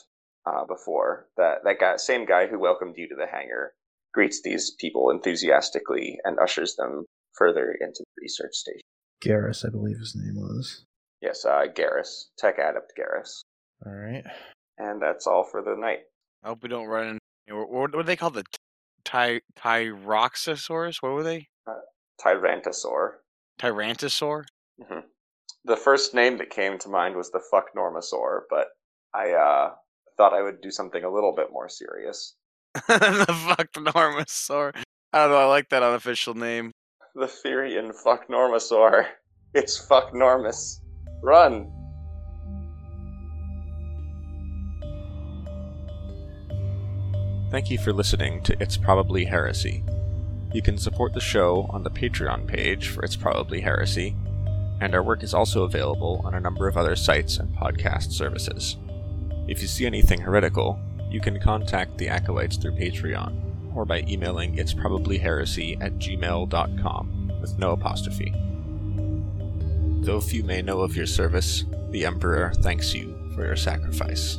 [0.46, 1.28] uh, before.
[1.36, 3.72] That that guy, same guy who welcomed you to the hangar,
[4.12, 7.04] greets these people enthusiastically and ushers them
[7.36, 8.80] further into the research station.
[9.24, 10.84] Garrus, I believe his name was.
[11.20, 13.40] Yes, uh, Garrus, Tech Adept Garrus,
[13.86, 14.24] All right.
[14.78, 16.00] and that's all for the night.
[16.42, 17.08] I hope we don't run
[17.46, 17.64] into.
[17.66, 18.44] What, what they call the
[19.04, 20.96] ty Tyroxosaurus?
[21.00, 21.46] What were they?
[22.22, 23.12] Tyrantosaur.
[23.60, 24.44] Tyrantosaur?
[24.80, 25.00] hmm
[25.64, 28.66] The first name that came to mind was the Fuck Normosaur, but
[29.14, 29.70] I uh,
[30.16, 32.36] thought I would do something a little bit more serious.
[32.74, 34.74] the fuck Normosaur.
[35.12, 35.36] I don't know.
[35.36, 36.72] I like that unofficial name.
[37.14, 39.06] The Therian Fuck Normosaur.
[39.54, 40.80] It's Fuck Normus.
[41.22, 41.70] Run!
[47.52, 49.84] Thank you for listening to It's Probably Heresy.
[50.52, 54.16] You can support the show on the Patreon page for It's Probably Heresy,
[54.80, 58.76] and our work is also available on a number of other sites and podcast services.
[59.46, 60.78] If you see anything heretical,
[61.10, 67.32] you can contact the Acolytes through Patreon, or by emailing It's Probably Heresy at gmail.com
[67.40, 68.34] with no apostrophe.
[70.00, 74.38] Though few may know of your service, the Emperor thanks you for your sacrifice.